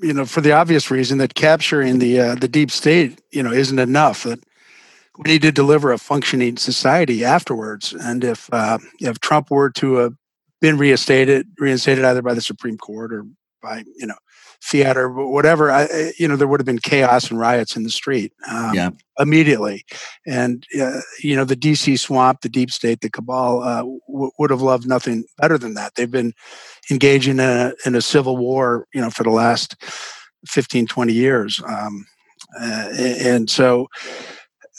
you 0.01 0.13
know, 0.13 0.25
for 0.25 0.41
the 0.41 0.51
obvious 0.51 0.91
reason 0.91 1.17
that 1.19 1.35
capturing 1.35 1.99
the 1.99 2.19
uh, 2.19 2.35
the 2.35 2.47
deep 2.47 2.71
state, 2.71 3.21
you 3.31 3.41
know, 3.41 3.51
isn't 3.51 3.79
enough. 3.79 4.23
That 4.23 4.39
we 5.17 5.31
need 5.31 5.41
to 5.43 5.51
deliver 5.51 5.91
a 5.91 5.97
functioning 5.97 6.57
society 6.57 7.23
afterwards. 7.23 7.93
And 7.93 8.23
if 8.23 8.49
uh, 8.51 8.77
if 8.99 9.19
Trump 9.19 9.51
were 9.51 9.69
to 9.71 9.95
have 9.95 10.13
been 10.61 10.77
reinstated, 10.77 11.47
reinstated 11.59 12.03
either 12.03 12.21
by 12.21 12.33
the 12.33 12.41
Supreme 12.41 12.77
Court 12.77 13.13
or 13.13 13.25
by 13.61 13.83
you 13.97 14.07
know 14.07 14.17
or 14.97 15.09
whatever, 15.29 15.71
I, 15.71 16.11
you 16.17 16.27
know, 16.27 16.35
there 16.35 16.47
would 16.47 16.59
have 16.59 16.65
been 16.65 16.79
chaos 16.79 17.29
and 17.29 17.39
riots 17.39 17.75
in 17.75 17.83
the 17.83 17.89
street 17.89 18.33
um, 18.49 18.73
yeah. 18.73 18.89
immediately. 19.19 19.85
And, 20.25 20.65
uh, 20.79 21.01
you 21.21 21.35
know, 21.35 21.45
the 21.45 21.55
DC 21.55 21.99
swamp, 21.99 22.41
the 22.41 22.49
deep 22.49 22.71
state, 22.71 23.01
the 23.01 23.09
cabal 23.09 23.61
uh, 23.61 23.83
w- 24.07 24.31
would 24.39 24.49
have 24.49 24.61
loved 24.61 24.87
nothing 24.87 25.25
better 25.37 25.57
than 25.57 25.73
that. 25.75 25.95
They've 25.95 26.09
been 26.09 26.33
engaging 26.89 27.33
in 27.33 27.39
a, 27.39 27.73
in 27.85 27.95
a 27.95 28.01
civil 28.01 28.37
war, 28.37 28.87
you 28.93 29.01
know, 29.01 29.09
for 29.09 29.23
the 29.23 29.29
last 29.29 29.75
15, 30.47 30.87
20 30.87 31.13
years. 31.13 31.61
Um, 31.67 32.05
uh, 32.59 32.89
and 32.99 33.49
so 33.49 33.87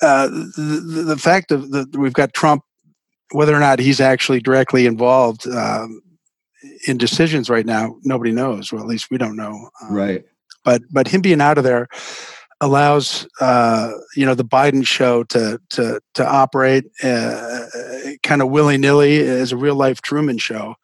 uh, 0.02 0.28
the, 0.28 1.04
the 1.06 1.16
fact 1.16 1.50
of 1.50 1.70
that 1.70 1.96
we've 1.96 2.12
got 2.12 2.34
Trump 2.34 2.62
whether 3.32 3.54
or 3.54 3.60
not 3.60 3.78
he's 3.78 4.00
actually 4.00 4.40
directly 4.40 4.86
involved 4.86 5.48
um, 5.48 6.00
in 6.86 6.98
decisions 6.98 7.48
right 7.50 7.66
now, 7.66 7.96
nobody 8.02 8.32
knows. 8.32 8.72
Well, 8.72 8.82
at 8.82 8.88
least 8.88 9.10
we 9.10 9.18
don't 9.18 9.36
know. 9.36 9.70
Um, 9.82 9.92
right. 9.92 10.24
But 10.64 10.82
but 10.90 11.08
him 11.08 11.20
being 11.20 11.40
out 11.40 11.58
of 11.58 11.64
there 11.64 11.88
allows 12.60 13.28
uh, 13.40 13.92
you 14.14 14.26
know 14.26 14.34
the 14.34 14.44
Biden 14.44 14.86
show 14.86 15.24
to 15.24 15.60
to 15.70 16.00
to 16.14 16.26
operate 16.26 16.84
uh, 17.02 17.66
kind 18.22 18.42
of 18.42 18.50
willy 18.50 18.78
nilly 18.78 19.18
as 19.20 19.52
a 19.52 19.56
real 19.56 19.76
life 19.76 20.02
Truman 20.02 20.38
show, 20.38 20.74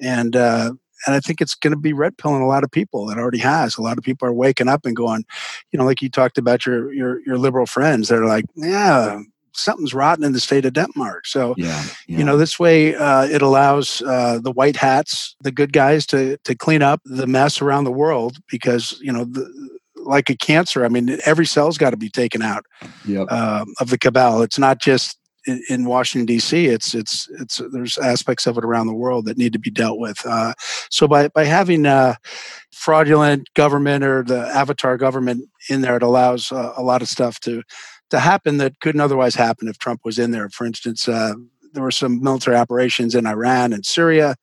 and 0.00 0.34
uh, 0.34 0.72
and 1.06 1.14
I 1.14 1.20
think 1.20 1.40
it's 1.40 1.54
going 1.54 1.72
to 1.72 1.78
be 1.78 1.92
red 1.92 2.16
pilling 2.16 2.42
a 2.42 2.46
lot 2.46 2.64
of 2.64 2.70
people. 2.70 3.10
It 3.10 3.18
already 3.18 3.38
has. 3.38 3.76
A 3.76 3.82
lot 3.82 3.98
of 3.98 4.04
people 4.04 4.26
are 4.26 4.32
waking 4.32 4.68
up 4.68 4.86
and 4.86 4.96
going, 4.96 5.24
you 5.70 5.78
know, 5.78 5.84
like 5.84 6.00
you 6.00 6.08
talked 6.08 6.38
about 6.38 6.64
your 6.64 6.92
your 6.92 7.20
your 7.26 7.38
liberal 7.38 7.66
friends. 7.66 8.08
They're 8.08 8.24
like, 8.24 8.44
yeah, 8.56 9.20
something's 9.56 9.94
rotten 9.94 10.24
in 10.24 10.32
the 10.32 10.40
state 10.40 10.64
of 10.64 10.72
Denmark. 10.72 11.26
So, 11.26 11.54
yeah, 11.56 11.84
yeah. 12.06 12.18
you 12.18 12.24
know, 12.24 12.36
this 12.36 12.58
way 12.58 12.94
uh, 12.94 13.24
it 13.24 13.42
allows 13.42 14.02
uh, 14.02 14.38
the 14.42 14.52
white 14.52 14.76
hats, 14.76 15.36
the 15.40 15.52
good 15.52 15.72
guys, 15.72 16.06
to 16.06 16.36
to 16.44 16.54
clean 16.54 16.82
up 16.82 17.00
the 17.04 17.26
mess 17.26 17.60
around 17.60 17.84
the 17.84 17.92
world 17.92 18.38
because 18.50 18.98
you 19.00 19.12
know. 19.12 19.24
The, 19.24 19.76
like 19.98 20.30
a 20.30 20.36
cancer, 20.36 20.84
I 20.84 20.88
mean, 20.88 21.18
every 21.26 21.46
cell's 21.46 21.78
got 21.78 21.90
to 21.90 21.96
be 21.96 22.08
taken 22.08 22.40
out 22.40 22.64
yep. 23.08 23.28
um, 23.32 23.74
of 23.80 23.90
the 23.90 23.98
cabal. 23.98 24.40
It's 24.40 24.56
not 24.56 24.80
just 24.80 25.18
in, 25.46 25.62
in, 25.68 25.84
Washington 25.84 26.26
D.C. 26.26 26.66
It's 26.66 26.94
it's 26.94 27.28
it's 27.40 27.60
there's 27.72 27.98
aspects 27.98 28.46
of 28.46 28.58
it 28.58 28.64
around 28.64 28.88
the 28.88 28.94
world 28.94 29.26
that 29.26 29.38
need 29.38 29.52
to 29.52 29.58
be 29.58 29.70
dealt 29.70 29.98
with. 29.98 30.24
Uh, 30.26 30.54
so 30.90 31.06
by 31.08 31.28
by 31.28 31.44
having 31.44 31.86
uh, 31.86 32.14
fraudulent 32.72 33.52
government 33.54 34.04
or 34.04 34.22
the 34.22 34.46
avatar 34.48 34.96
government 34.96 35.48
in 35.68 35.80
there, 35.80 35.96
it 35.96 36.02
allows 36.02 36.52
uh, 36.52 36.72
a 36.76 36.82
lot 36.82 37.02
of 37.02 37.08
stuff 37.08 37.40
to 37.40 37.62
to 38.10 38.18
happen 38.20 38.58
that 38.58 38.80
couldn't 38.80 39.00
otherwise 39.00 39.34
happen 39.34 39.68
if 39.68 39.78
Trump 39.78 40.00
was 40.04 40.18
in 40.18 40.30
there. 40.30 40.48
For 40.48 40.66
instance, 40.66 41.08
uh, 41.08 41.34
there 41.72 41.82
were 41.82 41.90
some 41.90 42.22
military 42.22 42.56
operations 42.56 43.14
in 43.14 43.26
Iran 43.26 43.72
and 43.72 43.84
Syria. 43.84 44.36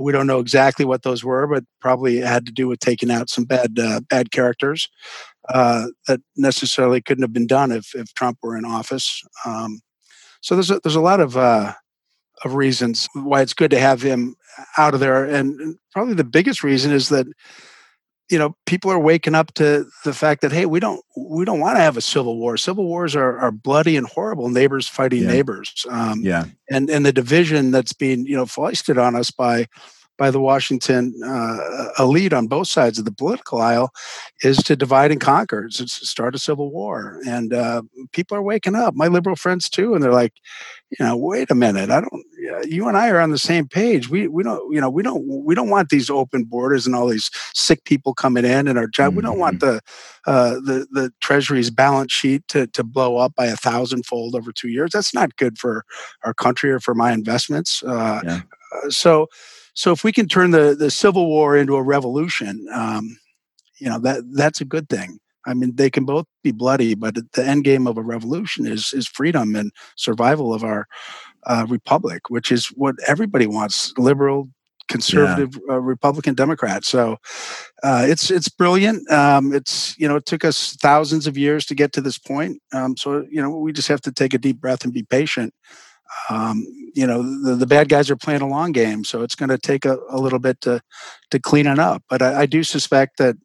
We 0.00 0.12
don't 0.12 0.26
know 0.26 0.38
exactly 0.40 0.84
what 0.84 1.02
those 1.02 1.22
were, 1.22 1.46
but 1.46 1.64
probably 1.80 2.18
had 2.18 2.46
to 2.46 2.52
do 2.52 2.68
with 2.68 2.80
taking 2.80 3.10
out 3.10 3.28
some 3.28 3.44
bad 3.44 3.78
uh, 3.78 4.00
bad 4.08 4.30
characters 4.30 4.88
uh, 5.48 5.86
that 6.08 6.20
necessarily 6.36 7.00
couldn't 7.00 7.22
have 7.22 7.32
been 7.32 7.46
done 7.46 7.70
if, 7.70 7.94
if 7.94 8.14
Trump 8.14 8.38
were 8.42 8.56
in 8.56 8.64
office. 8.64 9.22
Um, 9.44 9.80
so 10.40 10.54
there's 10.54 10.70
a, 10.70 10.80
there's 10.82 10.96
a 10.96 11.00
lot 11.00 11.20
of 11.20 11.36
uh, 11.36 11.74
of 12.44 12.54
reasons 12.54 13.08
why 13.12 13.42
it's 13.42 13.54
good 13.54 13.70
to 13.72 13.78
have 13.78 14.00
him 14.00 14.36
out 14.78 14.94
of 14.94 15.00
there, 15.00 15.24
and 15.24 15.76
probably 15.92 16.14
the 16.14 16.24
biggest 16.24 16.64
reason 16.64 16.92
is 16.92 17.08
that 17.10 17.26
you 18.30 18.38
know 18.38 18.56
people 18.64 18.90
are 18.90 18.98
waking 18.98 19.34
up 19.34 19.52
to 19.54 19.86
the 20.04 20.14
fact 20.14 20.40
that 20.42 20.52
hey 20.52 20.64
we 20.66 20.80
don't 20.80 21.04
we 21.16 21.44
don't 21.44 21.60
want 21.60 21.76
to 21.76 21.82
have 21.82 21.96
a 21.96 22.00
civil 22.00 22.38
war. 22.38 22.56
Civil 22.56 22.86
wars 22.86 23.16
are, 23.16 23.38
are 23.38 23.50
bloody 23.50 23.96
and 23.96 24.06
horrible 24.06 24.48
neighbors 24.48 24.88
fighting 24.88 25.22
yeah. 25.22 25.28
neighbors. 25.28 25.84
Um, 25.90 26.20
yeah. 26.22 26.44
and 26.70 26.88
and 26.88 27.04
the 27.04 27.12
division 27.12 27.70
that's 27.70 27.92
being 27.92 28.26
you 28.26 28.36
know 28.36 28.46
foisted 28.46 28.98
on 28.98 29.16
us 29.16 29.30
by 29.30 29.66
by 30.20 30.30
the 30.30 30.38
Washington 30.38 31.14
uh, 31.24 31.88
elite 31.98 32.34
on 32.34 32.46
both 32.46 32.68
sides 32.68 32.98
of 32.98 33.06
the 33.06 33.10
political 33.10 33.62
aisle 33.62 33.90
is 34.42 34.58
to 34.58 34.76
divide 34.76 35.10
and 35.10 35.18
conquer, 35.18 35.64
it's 35.64 35.78
to 35.78 35.88
start 35.88 36.34
a 36.34 36.38
civil 36.38 36.70
war. 36.70 37.18
And 37.26 37.54
uh, 37.54 37.82
people 38.12 38.36
are 38.36 38.42
waking 38.42 38.74
up, 38.74 38.94
my 38.94 39.08
liberal 39.08 39.34
friends 39.34 39.70
too, 39.70 39.94
and 39.94 40.04
they're 40.04 40.12
like, 40.12 40.34
you 40.90 41.06
know, 41.06 41.16
wait 41.16 41.50
a 41.50 41.54
minute, 41.54 41.88
I 41.88 42.02
don't. 42.02 42.24
You 42.68 42.86
and 42.86 42.98
I 42.98 43.08
are 43.08 43.20
on 43.20 43.30
the 43.30 43.38
same 43.38 43.66
page. 43.66 44.10
We 44.10 44.28
we 44.28 44.42
don't, 44.42 44.74
you 44.74 44.80
know, 44.80 44.90
we 44.90 45.02
don't 45.02 45.24
we 45.26 45.54
don't 45.54 45.70
want 45.70 45.88
these 45.88 46.10
open 46.10 46.44
borders 46.44 46.84
and 46.84 46.94
all 46.94 47.06
these 47.06 47.30
sick 47.54 47.84
people 47.84 48.12
coming 48.12 48.44
in 48.44 48.68
and 48.68 48.76
our 48.76 48.88
job. 48.88 49.10
Mm-hmm. 49.10 49.16
We 49.16 49.22
don't 49.22 49.38
want 49.38 49.60
mm-hmm. 49.60 49.78
the 50.26 50.30
uh, 50.30 50.54
the 50.54 50.86
the 50.90 51.12
Treasury's 51.20 51.70
balance 51.70 52.12
sheet 52.12 52.46
to 52.48 52.66
to 52.66 52.84
blow 52.84 53.16
up 53.16 53.34
by 53.36 53.46
a 53.46 53.56
thousandfold 53.56 54.34
over 54.34 54.52
two 54.52 54.68
years. 54.68 54.90
That's 54.92 55.14
not 55.14 55.36
good 55.36 55.58
for 55.58 55.84
our 56.24 56.34
country 56.34 56.72
or 56.72 56.80
for 56.80 56.94
my 56.94 57.12
investments. 57.12 57.82
Uh, 57.82 58.20
yeah. 58.24 58.40
Uh, 58.74 58.90
so 58.90 59.28
so 59.74 59.92
if 59.92 60.04
we 60.04 60.12
can 60.12 60.28
turn 60.28 60.50
the, 60.50 60.74
the 60.78 60.90
Civil 60.90 61.26
War 61.26 61.56
into 61.56 61.76
a 61.76 61.82
revolution, 61.82 62.66
um, 62.72 63.16
you 63.78 63.88
know 63.88 63.98
that 64.00 64.22
that's 64.32 64.60
a 64.60 64.64
good 64.64 64.88
thing. 64.88 65.18
I 65.46 65.54
mean, 65.54 65.74
they 65.74 65.88
can 65.88 66.04
both 66.04 66.26
be 66.44 66.52
bloody, 66.52 66.94
but 66.94 67.16
the 67.32 67.44
end 67.44 67.64
game 67.64 67.86
of 67.86 67.96
a 67.96 68.02
revolution 68.02 68.66
is 68.66 68.92
is 68.92 69.06
freedom 69.06 69.56
and 69.56 69.72
survival 69.96 70.52
of 70.52 70.64
our 70.64 70.86
uh, 71.46 71.66
republic, 71.68 72.28
which 72.28 72.52
is 72.52 72.66
what 72.68 72.96
everybody 73.06 73.46
wants: 73.46 73.92
liberal, 73.96 74.50
conservative, 74.88 75.58
yeah. 75.66 75.74
uh, 75.74 75.78
Republican, 75.78 76.34
Democrat. 76.34 76.84
So 76.84 77.16
uh, 77.82 78.04
it's 78.06 78.30
it's 78.30 78.48
brilliant. 78.48 79.10
Um, 79.10 79.54
it's 79.54 79.98
you 79.98 80.06
know 80.06 80.16
it 80.16 80.26
took 80.26 80.44
us 80.44 80.76
thousands 80.76 81.26
of 81.26 81.38
years 81.38 81.64
to 81.66 81.74
get 81.74 81.92
to 81.94 82.00
this 82.00 82.18
point. 82.18 82.60
Um, 82.72 82.96
so 82.96 83.24
you 83.30 83.40
know 83.40 83.50
we 83.50 83.72
just 83.72 83.88
have 83.88 84.02
to 84.02 84.12
take 84.12 84.34
a 84.34 84.38
deep 84.38 84.60
breath 84.60 84.84
and 84.84 84.92
be 84.92 85.02
patient 85.04 85.54
um, 86.28 86.66
you 86.94 87.06
know 87.06 87.22
the, 87.42 87.54
the 87.54 87.66
bad 87.66 87.88
guys 87.88 88.10
are 88.10 88.16
playing 88.16 88.42
a 88.42 88.48
long 88.48 88.72
game, 88.72 89.04
so 89.04 89.22
it's 89.22 89.34
going 89.34 89.48
to 89.48 89.58
take 89.58 89.84
a, 89.84 89.98
a, 90.08 90.18
little 90.18 90.38
bit 90.38 90.60
to 90.62 90.80
to 91.30 91.38
clean 91.38 91.66
it 91.66 91.78
up. 91.78 92.02
But 92.08 92.22
I, 92.22 92.42
I, 92.42 92.46
do 92.46 92.62
suspect 92.64 93.18
that 93.18 93.36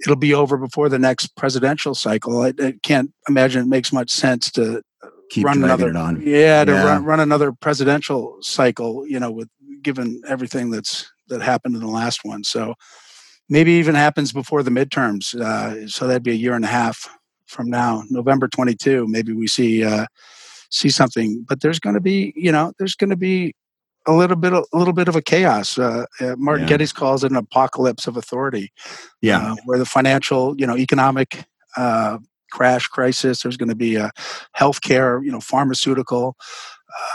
it'll 0.00 0.16
be 0.16 0.34
over 0.34 0.56
before 0.56 0.88
the 0.88 0.98
next 0.98 1.36
presidential 1.36 1.94
cycle. 1.94 2.42
I, 2.42 2.52
I 2.60 2.74
can't 2.82 3.12
imagine 3.28 3.62
it 3.62 3.68
makes 3.68 3.92
much 3.92 4.10
sense 4.10 4.50
to 4.52 4.82
Keep 5.30 5.46
run 5.46 5.62
another 5.64 5.92
yeah 6.20 6.64
to 6.64 6.72
yeah. 6.72 6.84
Run, 6.84 7.04
run 7.04 7.20
another 7.20 7.52
presidential 7.52 8.36
cycle. 8.40 9.06
You 9.06 9.20
know, 9.20 9.30
with 9.30 9.48
given 9.82 10.20
everything 10.26 10.70
that's 10.70 11.10
that 11.28 11.42
happened 11.42 11.74
in 11.74 11.80
the 11.80 11.88
last 11.88 12.20
one, 12.24 12.44
so 12.44 12.74
maybe 13.48 13.72
even 13.72 13.94
happens 13.94 14.32
before 14.32 14.62
the 14.62 14.70
midterms. 14.70 15.34
Uh, 15.34 15.88
so 15.88 16.06
that'd 16.06 16.22
be 16.22 16.32
a 16.32 16.34
year 16.34 16.54
and 16.54 16.64
a 16.64 16.68
half 16.68 17.08
from 17.46 17.70
now, 17.70 18.02
November 18.10 18.48
22. 18.48 19.06
Maybe 19.08 19.32
we 19.32 19.46
see. 19.46 19.84
Uh, 19.84 20.06
see 20.72 20.90
something. 20.90 21.44
But 21.48 21.60
there's 21.60 21.78
going 21.78 21.94
to 21.94 22.00
be, 22.00 22.32
you 22.34 22.50
know, 22.50 22.72
there's 22.78 22.96
going 22.96 23.10
to 23.10 23.16
be 23.16 23.54
a 24.06 24.12
little 24.12 24.36
bit, 24.36 24.52
a 24.52 24.64
little 24.72 24.92
bit 24.92 25.06
of 25.06 25.14
a 25.14 25.22
chaos. 25.22 25.78
Uh, 25.78 26.06
uh, 26.20 26.34
Martin 26.36 26.66
yeah. 26.66 26.70
Geddes 26.70 26.92
calls 26.92 27.22
it 27.22 27.30
an 27.30 27.36
apocalypse 27.36 28.06
of 28.06 28.16
authority. 28.16 28.72
Yeah, 29.20 29.52
uh, 29.52 29.56
where 29.64 29.78
the 29.78 29.86
financial, 29.86 30.58
you 30.58 30.66
know, 30.66 30.76
economic 30.76 31.44
uh, 31.76 32.18
crash 32.50 32.88
crisis. 32.88 33.42
There's 33.42 33.56
going 33.56 33.68
to 33.68 33.76
be 33.76 33.96
a 33.96 34.10
healthcare, 34.58 35.24
you 35.24 35.30
know, 35.30 35.40
pharmaceutical. 35.40 36.36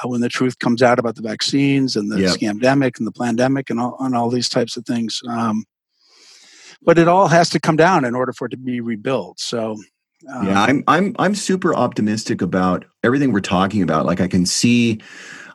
Uh, 0.03 0.07
when 0.07 0.21
the 0.21 0.29
truth 0.29 0.57
comes 0.57 0.81
out 0.81 0.97
about 0.97 1.15
the 1.15 1.21
vaccines 1.21 1.95
and 1.95 2.11
the 2.11 2.19
yep. 2.19 2.35
scamdemic 2.35 2.97
and 2.97 3.05
the 3.05 3.11
pandemic 3.11 3.69
and 3.69 3.79
all, 3.79 3.95
and 3.99 4.15
all 4.15 4.27
these 4.27 4.49
types 4.49 4.75
of 4.75 4.83
things. 4.87 5.21
Um, 5.29 5.65
but 6.81 6.97
it 6.97 7.07
all 7.07 7.27
has 7.27 7.49
to 7.51 7.59
come 7.59 7.75
down 7.75 8.03
in 8.03 8.15
order 8.15 8.33
for 8.33 8.47
it 8.47 8.51
to 8.51 8.57
be 8.57 8.81
rebuilt. 8.81 9.39
So 9.39 9.77
um, 10.33 10.47
yeah, 10.47 10.61
I'm 10.61 10.83
I'm 10.87 11.15
I'm 11.19 11.35
super 11.35 11.75
optimistic 11.75 12.41
about 12.41 12.85
everything 13.03 13.31
we're 13.31 13.39
talking 13.41 13.81
about. 13.81 14.05
Like 14.05 14.21
I 14.21 14.27
can 14.27 14.45
see 14.45 14.99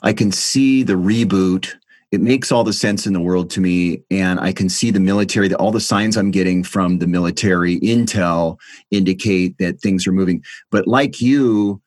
I 0.03 0.13
can 0.13 0.33
see 0.33 0.83
the 0.83 0.95
reboot 0.95 1.75
it 2.13 2.21
makes 2.21 2.53
all 2.53 2.63
the 2.63 2.75
sense 2.75 3.07
in 3.07 3.15
the 3.15 3.21
world 3.21 3.51
to 3.51 3.61
me 3.61 4.03
and 4.11 4.39
i 4.39 4.53
can 4.53 4.69
see 4.69 4.91
the 4.91 5.01
military 5.01 5.49
that 5.49 5.57
all 5.57 5.73
the 5.73 5.81
signs 5.81 6.17
i'm 6.17 6.31
getting 6.31 6.63
from 6.63 6.99
the 6.99 7.07
military 7.07 7.81
intel 7.81 8.59
indicate 8.91 9.57
that 9.59 9.81
things 9.81 10.07
are 10.07 10.13
moving 10.13 10.45
but 10.71 10.87
like 10.87 11.21
you 11.21 11.81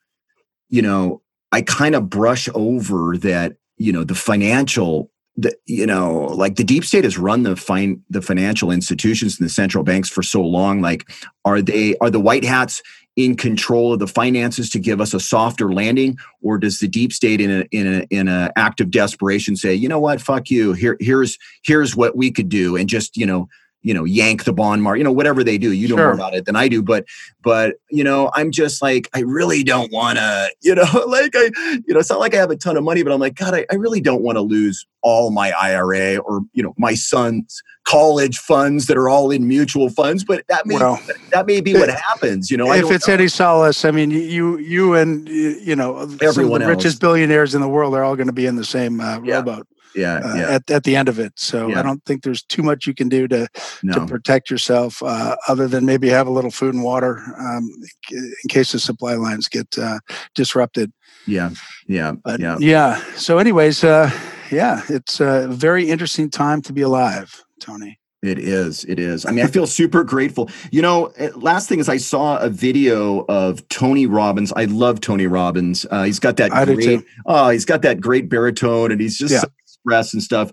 you 0.68 0.82
know 0.82 1.22
i 1.52 1.62
kind 1.62 1.94
of 1.94 2.10
brush 2.10 2.48
over 2.54 3.16
that 3.16 3.56
you 3.78 3.92
know 3.92 4.04
the 4.04 4.14
financial 4.14 5.10
the, 5.36 5.54
you 5.66 5.86
know 5.86 6.24
like 6.34 6.56
the 6.56 6.64
deep 6.64 6.84
state 6.84 7.04
has 7.04 7.18
run 7.18 7.42
the 7.42 7.56
fine 7.56 8.02
the 8.08 8.22
financial 8.22 8.70
institutions 8.70 9.38
and 9.38 9.46
the 9.46 9.52
central 9.52 9.84
banks 9.84 10.08
for 10.08 10.22
so 10.22 10.40
long 10.40 10.80
like 10.80 11.10
are 11.44 11.60
they 11.60 11.94
are 12.00 12.10
the 12.10 12.20
white 12.20 12.44
hats 12.44 12.82
in 13.16 13.34
control 13.34 13.94
of 13.94 13.98
the 13.98 14.06
finances 14.06 14.68
to 14.70 14.78
give 14.78 15.00
us 15.00 15.14
a 15.14 15.20
softer 15.20 15.72
landing? 15.72 16.18
Or 16.42 16.58
does 16.58 16.78
the 16.78 16.88
deep 16.88 17.12
state 17.12 17.40
in 17.40 17.50
a 17.50 17.64
in 17.72 17.86
a 17.86 18.06
in 18.10 18.28
a 18.28 18.52
act 18.56 18.80
of 18.80 18.90
desperation 18.90 19.56
say 19.56 19.74
you 19.74 19.88
know 19.88 19.98
what? 19.98 20.20
Fuck 20.20 20.50
you. 20.50 20.74
Here 20.74 20.96
here's 21.00 21.38
here's 21.64 21.96
what 21.96 22.16
we 22.16 22.30
could 22.30 22.48
do. 22.48 22.76
And 22.76 22.88
just 22.88 23.16
you 23.16 23.26
know 23.26 23.48
you 23.82 23.94
know 23.94 24.04
yank 24.04 24.44
the 24.44 24.52
bond 24.52 24.82
market 24.82 24.98
you 24.98 25.04
know 25.04 25.12
whatever 25.12 25.44
they 25.44 25.58
do 25.58 25.72
you 25.72 25.88
know 25.88 25.96
sure. 25.96 26.06
more 26.06 26.14
about 26.14 26.34
it 26.34 26.44
than 26.44 26.56
i 26.56 26.68
do 26.68 26.82
but 26.82 27.04
but 27.42 27.76
you 27.90 28.02
know 28.02 28.30
i'm 28.34 28.50
just 28.50 28.82
like 28.82 29.08
i 29.14 29.20
really 29.20 29.62
don't 29.62 29.92
want 29.92 30.18
to 30.18 30.50
you 30.62 30.74
know 30.74 30.86
like 31.06 31.32
i 31.34 31.50
you 31.86 31.94
know 31.94 32.00
it's 32.00 32.10
not 32.10 32.20
like 32.20 32.34
i 32.34 32.38
have 32.38 32.50
a 32.50 32.56
ton 32.56 32.76
of 32.76 32.84
money 32.84 33.02
but 33.02 33.12
i'm 33.12 33.20
like 33.20 33.34
god 33.34 33.54
i, 33.54 33.66
I 33.70 33.76
really 33.76 34.00
don't 34.00 34.22
want 34.22 34.36
to 34.36 34.42
lose 34.42 34.86
all 35.02 35.30
my 35.30 35.52
ira 35.52 36.16
or 36.16 36.40
you 36.52 36.62
know 36.62 36.74
my 36.76 36.94
son's 36.94 37.62
college 37.86 38.38
funds 38.38 38.86
that 38.86 38.96
are 38.96 39.08
all 39.08 39.30
in 39.30 39.46
mutual 39.46 39.88
funds, 39.88 40.24
but 40.24 40.44
that 40.48 40.66
may 40.66 40.74
well, 40.74 41.00
that 41.30 41.46
may 41.46 41.60
be 41.60 41.72
what 41.72 41.88
happens. 41.88 42.50
You 42.50 42.56
know, 42.56 42.70
if 42.72 42.90
it's 42.90 43.08
know. 43.08 43.14
any 43.14 43.28
solace, 43.28 43.84
I 43.84 43.92
mean, 43.92 44.10
you 44.10 44.58
you 44.58 44.94
and 44.94 45.26
you 45.28 45.74
know 45.74 46.08
everyone 46.20 46.60
the 46.60 46.66
richest 46.66 47.00
billionaires 47.00 47.54
in 47.54 47.60
the 47.60 47.68
world 47.68 47.94
are 47.94 48.04
all 48.04 48.16
going 48.16 48.26
to 48.26 48.32
be 48.32 48.46
in 48.46 48.56
the 48.56 48.64
same 48.64 49.00
uh, 49.00 49.20
yeah. 49.22 49.36
rowboat. 49.36 49.68
Yeah, 49.96 50.16
uh, 50.16 50.34
yeah. 50.34 50.50
At, 50.50 50.70
at 50.70 50.84
the 50.84 50.94
end 50.94 51.08
of 51.08 51.18
it, 51.18 51.32
so 51.36 51.68
yeah. 51.68 51.80
I 51.80 51.82
don't 51.82 52.04
think 52.04 52.22
there's 52.22 52.42
too 52.42 52.62
much 52.62 52.86
you 52.86 52.94
can 52.94 53.08
do 53.08 53.26
to 53.28 53.48
no. 53.82 53.94
to 53.94 54.06
protect 54.06 54.50
yourself, 54.50 55.02
uh, 55.02 55.36
other 55.48 55.66
than 55.66 55.86
maybe 55.86 56.08
have 56.10 56.26
a 56.26 56.30
little 56.30 56.50
food 56.50 56.74
and 56.74 56.84
water 56.84 57.22
um, 57.38 57.68
in 58.10 58.48
case 58.48 58.72
the 58.72 58.78
supply 58.78 59.14
lines 59.14 59.48
get 59.48 59.78
uh, 59.78 59.98
disrupted. 60.34 60.92
Yeah, 61.26 61.50
yeah, 61.86 62.12
but, 62.24 62.40
yeah, 62.40 62.58
yeah. 62.60 63.02
So, 63.14 63.38
anyways, 63.38 63.84
uh, 63.84 64.10
yeah, 64.50 64.82
it's 64.88 65.18
a 65.18 65.48
very 65.48 65.88
interesting 65.88 66.30
time 66.30 66.60
to 66.62 66.72
be 66.72 66.82
alive. 66.82 67.42
Tony. 67.60 67.98
It 68.22 68.38
is. 68.38 68.84
It 68.84 68.98
is. 68.98 69.24
I 69.24 69.30
mean, 69.30 69.44
I 69.44 69.48
feel 69.48 69.66
super 69.66 70.02
grateful. 70.02 70.50
You 70.72 70.82
know, 70.82 71.06
eh, 71.16 71.30
last 71.36 71.68
thing 71.68 71.78
is 71.78 71.88
I 71.88 71.98
saw 71.98 72.38
a 72.38 72.48
video 72.48 73.24
of 73.28 73.66
Tony 73.68 74.06
Robbins. 74.06 74.52
I 74.54 74.64
love 74.64 75.00
Tony 75.00 75.26
Robbins. 75.26 75.86
Uh, 75.90 76.02
he's 76.02 76.18
got 76.18 76.36
that 76.38 76.52
I 76.52 76.64
great. 76.64 77.04
Oh, 77.26 77.50
he's 77.50 77.64
got 77.64 77.82
that 77.82 78.00
great 78.00 78.28
baritone, 78.28 78.90
and 78.90 79.00
he's 79.00 79.18
just 79.18 79.32
yeah. 79.32 79.40
so 79.40 79.48
express 79.86 80.12
and 80.12 80.22
stuff. 80.22 80.50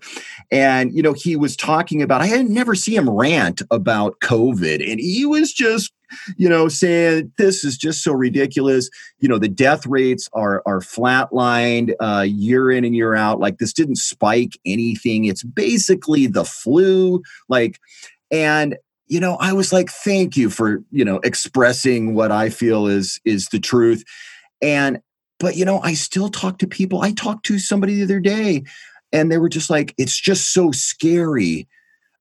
And 0.50 0.94
you 0.94 1.02
know, 1.02 1.12
he 1.12 1.36
was 1.36 1.56
talking 1.56 2.02
about. 2.02 2.22
I 2.22 2.26
had 2.26 2.48
never 2.48 2.74
see 2.74 2.94
him 2.94 3.10
rant 3.10 3.62
about 3.70 4.20
COVID, 4.20 4.90
and 4.90 5.00
he 5.00 5.26
was 5.26 5.52
just 5.52 5.92
you 6.36 6.48
know, 6.48 6.68
saying 6.68 7.32
this 7.38 7.64
is 7.64 7.76
just 7.76 8.04
so 8.04 8.12
ridiculous. 8.12 8.88
You 9.18 9.28
know, 9.28 9.38
the 9.38 9.48
death 9.48 9.84
rates 9.86 10.28
are 10.32 10.62
are 10.66 10.80
flatlined 10.80 11.92
uh, 12.00 12.24
year 12.28 12.70
in 12.70 12.84
and 12.84 12.94
year 12.94 13.14
out. 13.14 13.40
Like 13.40 13.58
this 13.58 13.72
didn't 13.72 13.96
spike 13.96 14.58
anything. 14.64 15.24
It's 15.24 15.42
basically 15.42 16.26
the 16.26 16.44
flu. 16.44 17.22
Like, 17.48 17.80
and 18.30 18.76
you 19.06 19.18
know, 19.18 19.36
I 19.40 19.52
was 19.54 19.72
like, 19.72 19.90
thank 19.90 20.36
you 20.36 20.50
for 20.50 20.84
you 20.90 21.04
know 21.04 21.20
expressing 21.24 22.14
what 22.14 22.30
I 22.30 22.48
feel 22.50 22.86
is 22.86 23.20
is 23.24 23.46
the 23.46 23.60
truth. 23.60 24.04
And 24.62 25.00
but 25.40 25.56
you 25.56 25.64
know, 25.64 25.80
I 25.80 25.94
still 25.94 26.28
talk 26.28 26.58
to 26.58 26.66
people. 26.66 27.02
I 27.02 27.12
talked 27.12 27.46
to 27.46 27.58
somebody 27.58 27.96
the 27.96 28.04
other 28.04 28.20
day, 28.20 28.64
and 29.14 29.32
they 29.32 29.38
were 29.38 29.48
just 29.48 29.70
like, 29.70 29.94
it's 29.96 30.18
just 30.20 30.52
so 30.52 30.72
scary 30.72 31.66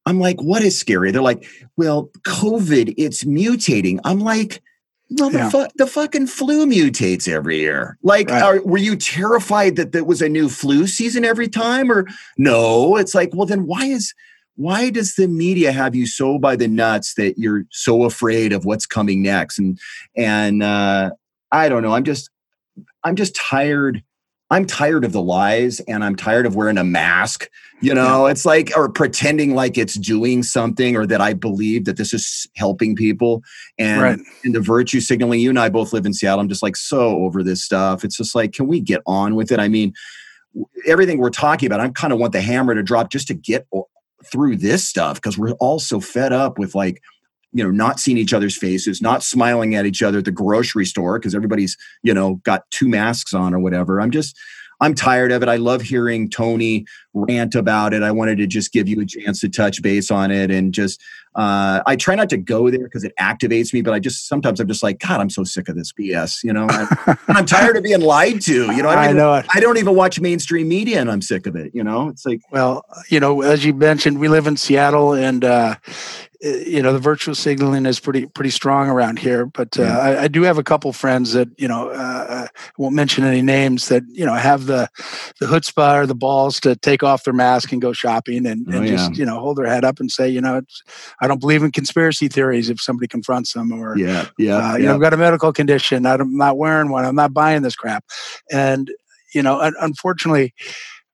I'm 0.06 0.20
like, 0.20 0.42
what 0.42 0.64
is 0.64 0.78
scary? 0.78 1.12
They're 1.12 1.22
like, 1.22 1.46
well, 1.78 2.10
COVID, 2.26 2.94
it's 2.98 3.24
mutating. 3.24 4.00
I'm 4.04 4.20
like, 4.20 4.62
well, 5.10 5.30
the, 5.30 5.38
yeah. 5.38 5.50
fu- 5.50 5.68
the 5.76 5.88
fucking 5.88 6.28
flu 6.28 6.66
mutates 6.66 7.28
every 7.28 7.60
year. 7.60 7.98
Like, 8.04 8.30
right. 8.30 8.42
are, 8.42 8.62
were 8.64 8.80
you 8.80 8.96
terrified 8.96 9.76
that 9.76 9.92
there 9.92 10.04
was 10.04 10.22
a 10.22 10.30
new 10.30 10.50
flu 10.50 10.88
season 10.88 11.24
every 11.24 11.48
time? 11.48 11.92
Or 11.92 12.08
no? 12.38 12.98
It's 12.98 13.16
like, 13.16 13.30
well, 13.34 13.46
then 13.46 13.66
why 13.66 13.86
is 13.86 14.14
why 14.56 14.92
does 14.92 15.16
the 15.16 15.28
media 15.28 15.72
have 15.72 15.96
you 15.96 16.06
so 16.06 16.38
by 16.38 16.56
the 16.56 16.68
nuts 16.68 17.16
that 17.16 17.40
you're 17.40 17.64
so 17.72 18.04
afraid 18.04 18.54
of 18.54 18.66
what's 18.66 18.86
coming 18.86 19.24
next? 19.24 19.58
And 19.58 19.80
and 20.16 20.62
uh, 20.62 21.12
I 21.52 21.70
don't 21.70 21.84
know. 21.84 21.94
I'm 21.94 22.04
just 22.04 22.30
I'm 23.04 23.16
just 23.16 23.36
tired 23.36 24.04
I'm 24.54 24.66
tired 24.68 25.04
of 25.04 25.14
the 25.14 25.22
lies 25.22 25.80
and 25.82 26.04
I'm 26.04 26.16
tired 26.16 26.46
of 26.46 26.56
wearing 26.56 26.78
a 26.78 26.84
mask. 26.84 27.50
You 27.82 27.94
know, 27.94 28.28
it's 28.28 28.46
like, 28.46 28.72
or 28.78 28.88
pretending 28.88 29.56
like 29.56 29.78
it's 29.78 29.96
doing 29.96 30.44
something 30.44 30.96
or 30.96 31.06
that 31.08 31.20
I 31.20 31.34
believe 31.34 31.86
that 31.86 31.98
this 31.98 32.14
is 32.14 32.48
helping 32.56 32.96
people. 32.96 33.42
And, 33.80 34.02
right. 34.02 34.20
and 34.44 34.56
the 34.56 34.62
virtue 34.62 35.02
signaling, 35.02 35.40
you 35.40 35.50
and 35.50 35.60
I 35.60 35.70
both 35.70 35.92
live 35.92 36.06
in 36.06 36.14
Seattle. 36.14 36.40
I'm 36.40 36.48
just 36.48 36.64
like 36.64 36.78
so 36.78 37.18
over 37.24 37.44
this 37.44 37.64
stuff. 37.64 38.06
It's 38.06 38.16
just 38.16 38.36
like, 38.36 38.54
can 38.54 38.68
we 38.68 38.80
get 38.80 39.02
on 39.08 39.36
with 39.36 39.52
it? 39.52 39.60
I 39.60 39.68
mean, 39.68 39.94
everything 40.88 41.18
we're 41.18 41.32
talking 41.32 41.66
about, 41.66 41.82
I 41.82 41.90
kind 41.90 42.14
of 42.14 42.20
want 42.20 42.32
the 42.32 42.42
hammer 42.42 42.76
to 42.76 42.84
drop 42.84 43.10
just 43.10 43.28
to 43.30 43.34
get 43.34 43.68
through 44.24 44.58
this 44.58 44.88
stuff 44.88 45.16
because 45.16 45.38
we're 45.38 45.54
all 45.54 45.80
so 45.80 46.00
fed 46.00 46.32
up 46.32 46.60
with 46.60 46.76
like 46.76 47.02
you 47.54 47.64
know 47.64 47.72
not 47.72 48.00
seeing 48.00 48.18
each 48.18 48.34
other's 48.34 48.58
faces 48.58 49.02
not 49.02 49.24
smiling 49.24 49.76
at 49.76 49.86
each 49.86 50.04
other 50.04 50.20
at 50.20 50.26
the 50.26 50.32
grocery 50.32 50.86
store 50.86 51.20
because 51.20 51.36
everybody's 51.36 51.78
you 52.02 52.14
know 52.14 52.36
got 52.44 52.70
two 52.72 52.88
masks 52.90 53.34
on 53.34 53.54
or 53.54 53.60
whatever. 53.60 54.02
I'm 54.02 54.12
just 54.12 54.38
i'm 54.82 54.94
tired 54.94 55.32
of 55.32 55.44
it. 55.44 55.50
I 55.50 55.56
love 55.58 55.82
hearing 55.82 56.30
tony 56.30 56.86
rant 57.14 57.56
about 57.56 57.94
it. 57.94 58.04
I 58.04 58.12
wanted 58.12 58.38
to 58.40 58.48
just 58.48 58.74
give 58.74 58.88
you 58.88 59.00
a 59.02 59.06
chance 59.06 59.40
to 59.42 59.50
touch 59.50 59.82
base 59.82 60.12
on 60.12 60.32
it 60.32 60.52
and 60.52 60.74
just 60.74 61.02
uh, 61.36 61.82
i 61.86 61.96
try 61.96 62.16
not 62.16 62.30
to 62.30 62.38
go 62.38 62.70
there 62.70 62.84
because 62.84 63.04
it 63.04 63.14
activates 63.20 63.74
me 63.74 63.82
but 63.82 63.94
i 63.94 64.00
just 64.00 64.28
sometimes 64.28 64.60
i'm 64.60 64.68
just 64.68 64.84
like 64.84 65.00
god 65.00 65.20
i'm 65.20 65.30
so 65.30 65.44
sick 65.44 65.70
of 65.70 65.76
this 65.76 65.92
bs 65.92 66.44
you 66.44 66.54
know 66.54 66.68
and 66.70 67.38
i'm 67.38 67.46
tired 67.46 67.76
of 67.76 67.84
being 67.84 68.02
lied 68.02 68.42
to 68.42 68.72
you 68.74 68.84
know 68.84 68.90
i, 68.90 68.96
I 68.96 69.06
even, 69.06 69.18
know 69.18 69.34
it. 69.36 69.46
i 69.54 69.60
don't 69.60 69.78
even 69.78 69.96
watch 69.96 70.20
mainstream 70.20 70.68
media 70.68 71.00
and 71.00 71.12
i'm 71.12 71.22
sick 71.22 71.48
of 71.48 71.56
it 71.56 71.74
you 71.74 71.84
know 71.84 72.10
it's 72.10 72.26
like 72.26 72.42
well 72.52 72.86
you 73.10 73.20
know 73.20 73.42
as 73.42 73.66
you 73.66 73.74
mentioned 73.74 74.20
we 74.20 74.28
live 74.28 74.48
in 74.48 74.58
seattle 74.58 75.14
and 75.14 75.44
uh, 75.44 75.76
you 76.44 76.82
know 76.82 76.92
the 76.92 77.00
virtual 77.00 77.34
signaling 77.34 77.86
is 77.86 78.00
pretty 78.02 78.26
pretty 78.26 78.50
strong 78.50 78.90
around 78.90 79.18
here 79.18 79.46
but 79.46 79.80
uh, 79.80 79.84
yeah. 79.84 79.98
I, 79.98 80.24
I, 80.24 80.28
do 80.28 80.44
have 80.44 80.58
a 80.58 80.64
couple 80.64 80.92
friends 80.92 81.32
that 81.34 81.48
you 81.58 81.70
know 81.70 81.90
uh, 81.90 82.48
won't 82.78 82.96
mention 82.96 83.24
any 83.24 83.42
names 83.42 83.88
that 83.88 84.04
you 84.10 84.26
know 84.26 84.34
have 84.34 84.66
the 84.66 84.90
the 85.40 85.46
chutzpah 85.46 86.02
or 86.02 86.06
the 86.06 86.16
balls 86.16 86.60
to 86.62 86.76
take 86.76 87.02
off 87.02 87.24
their 87.24 87.34
mask 87.34 87.72
and 87.72 87.82
go 87.82 87.94
shopping 87.94 88.46
and, 88.46 88.68
and 88.68 88.76
oh, 88.76 88.86
just 88.86 89.16
you 89.16 89.26
know 89.26 89.40
hold 89.40 89.58
their 89.58 89.68
head 89.68 89.86
up 89.86 90.02
and 90.02 90.12
say 90.12 90.28
you 90.28 90.42
know 90.42 90.62
I 91.24 91.28
don't 91.28 91.40
believe 91.40 91.64
in 91.64 91.72
conspiracy 91.72 92.28
theories 92.28 92.70
if 92.70 92.82
somebody 92.82 93.08
confronts 93.08 93.54
them 93.54 93.72
or 93.72 93.98
yeah 93.98 94.28
yeah, 94.38 94.58
uh, 94.58 94.76
you 94.76 94.86
know 94.86 94.96
I've 94.96 95.02
got 95.02 95.14
a 95.14 95.18
medical 95.18 95.54
condition 95.54 96.06
I'm 96.06 96.36
not 96.36 96.58
wearing 96.58 96.90
one 96.90 97.06
I'm 97.06 97.16
not 97.16 97.34
buying 97.34 97.62
this 97.62 97.76
crap 97.76 98.04
and 98.52 98.92
you 99.34 99.42
know 99.42 99.72
unfortunately 99.80 100.54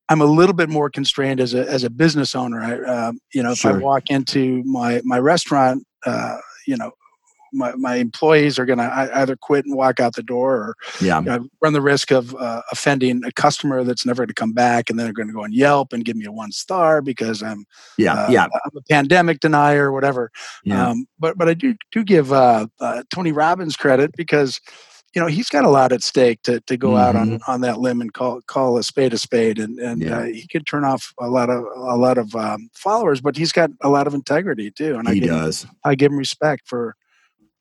I'm 0.09 0.21
a 0.21 0.25
little 0.25 0.55
bit 0.55 0.69
more 0.69 0.89
constrained 0.89 1.39
as 1.39 1.53
a 1.53 1.69
as 1.69 1.83
a 1.83 1.89
business 1.89 2.33
owner. 2.33 2.59
I, 2.59 2.79
uh, 2.79 3.11
you 3.31 3.43
know, 3.43 3.51
if 3.51 3.59
sure. 3.59 3.75
I 3.75 3.77
walk 3.77 4.09
into 4.09 4.63
my 4.63 5.01
my 5.05 5.19
restaurant, 5.19 5.85
uh, 6.03 6.37
you 6.65 6.75
know, 6.75 6.91
my, 7.53 7.73
my 7.75 7.95
employees 7.95 8.59
are 8.59 8.65
going 8.65 8.79
to 8.79 9.09
either 9.13 9.35
quit 9.35 9.65
and 9.65 9.75
walk 9.75 9.99
out 9.99 10.15
the 10.15 10.23
door, 10.23 10.55
or 10.55 10.75
yeah. 11.01 11.19
You 11.19 11.25
know, 11.25 11.47
run 11.61 11.73
the 11.73 11.81
risk 11.81 12.11
of 12.11 12.35
uh, 12.35 12.61
offending 12.71 13.23
a 13.25 13.31
customer 13.31 13.83
that's 13.83 14.05
never 14.05 14.23
going 14.23 14.29
to 14.29 14.33
come 14.33 14.53
back, 14.53 14.89
and 14.89 14.97
then 14.97 15.05
they're 15.05 15.13
going 15.13 15.27
to 15.27 15.33
go 15.33 15.43
on 15.43 15.53
Yelp 15.53 15.93
and 15.93 16.05
give 16.05 16.15
me 16.15 16.25
a 16.25 16.31
one 16.31 16.51
star 16.51 17.01
because 17.01 17.41
I'm 17.41 17.65
yeah 17.97 18.13
uh, 18.13 18.29
yeah 18.29 18.43
I'm 18.45 18.77
a 18.77 18.81
pandemic 18.89 19.39
denier 19.39 19.87
or 19.87 19.91
whatever. 19.91 20.31
Yeah. 20.63 20.89
Um, 20.89 21.07
but 21.19 21.37
but 21.37 21.49
I 21.49 21.53
do 21.53 21.75
do 21.91 22.03
give 22.03 22.31
uh, 22.31 22.67
uh, 22.79 23.03
Tony 23.13 23.31
Robbins 23.31 23.75
credit 23.75 24.11
because 24.15 24.59
you 25.15 25.21
know 25.21 25.27
he's 25.27 25.49
got 25.49 25.65
a 25.65 25.69
lot 25.69 25.91
at 25.91 26.03
stake 26.03 26.41
to 26.43 26.59
to 26.61 26.77
go 26.77 26.89
mm-hmm. 26.89 26.97
out 26.97 27.15
on 27.15 27.29
mm-hmm. 27.29 27.51
on 27.51 27.61
that 27.61 27.79
limb 27.79 28.01
and 28.01 28.13
call 28.13 28.41
call 28.47 28.77
a 28.77 28.83
spade 28.83 29.13
a 29.13 29.17
spade 29.17 29.59
and 29.59 29.79
and 29.79 30.01
yeah. 30.01 30.19
uh, 30.19 30.23
he 30.23 30.47
could 30.47 30.65
turn 30.65 30.83
off 30.83 31.13
a 31.19 31.27
lot 31.27 31.49
of 31.49 31.63
a 31.75 31.97
lot 31.97 32.17
of 32.17 32.35
um, 32.35 32.69
followers 32.73 33.21
but 33.21 33.35
he's 33.35 33.51
got 33.51 33.71
a 33.81 33.89
lot 33.89 34.07
of 34.07 34.13
integrity 34.13 34.71
too 34.71 34.95
and 34.95 35.09
he 35.09 35.23
I 35.23 35.27
does 35.27 35.63
him, 35.63 35.71
I 35.83 35.95
give 35.95 36.11
him 36.11 36.17
respect 36.17 36.67
for 36.67 36.95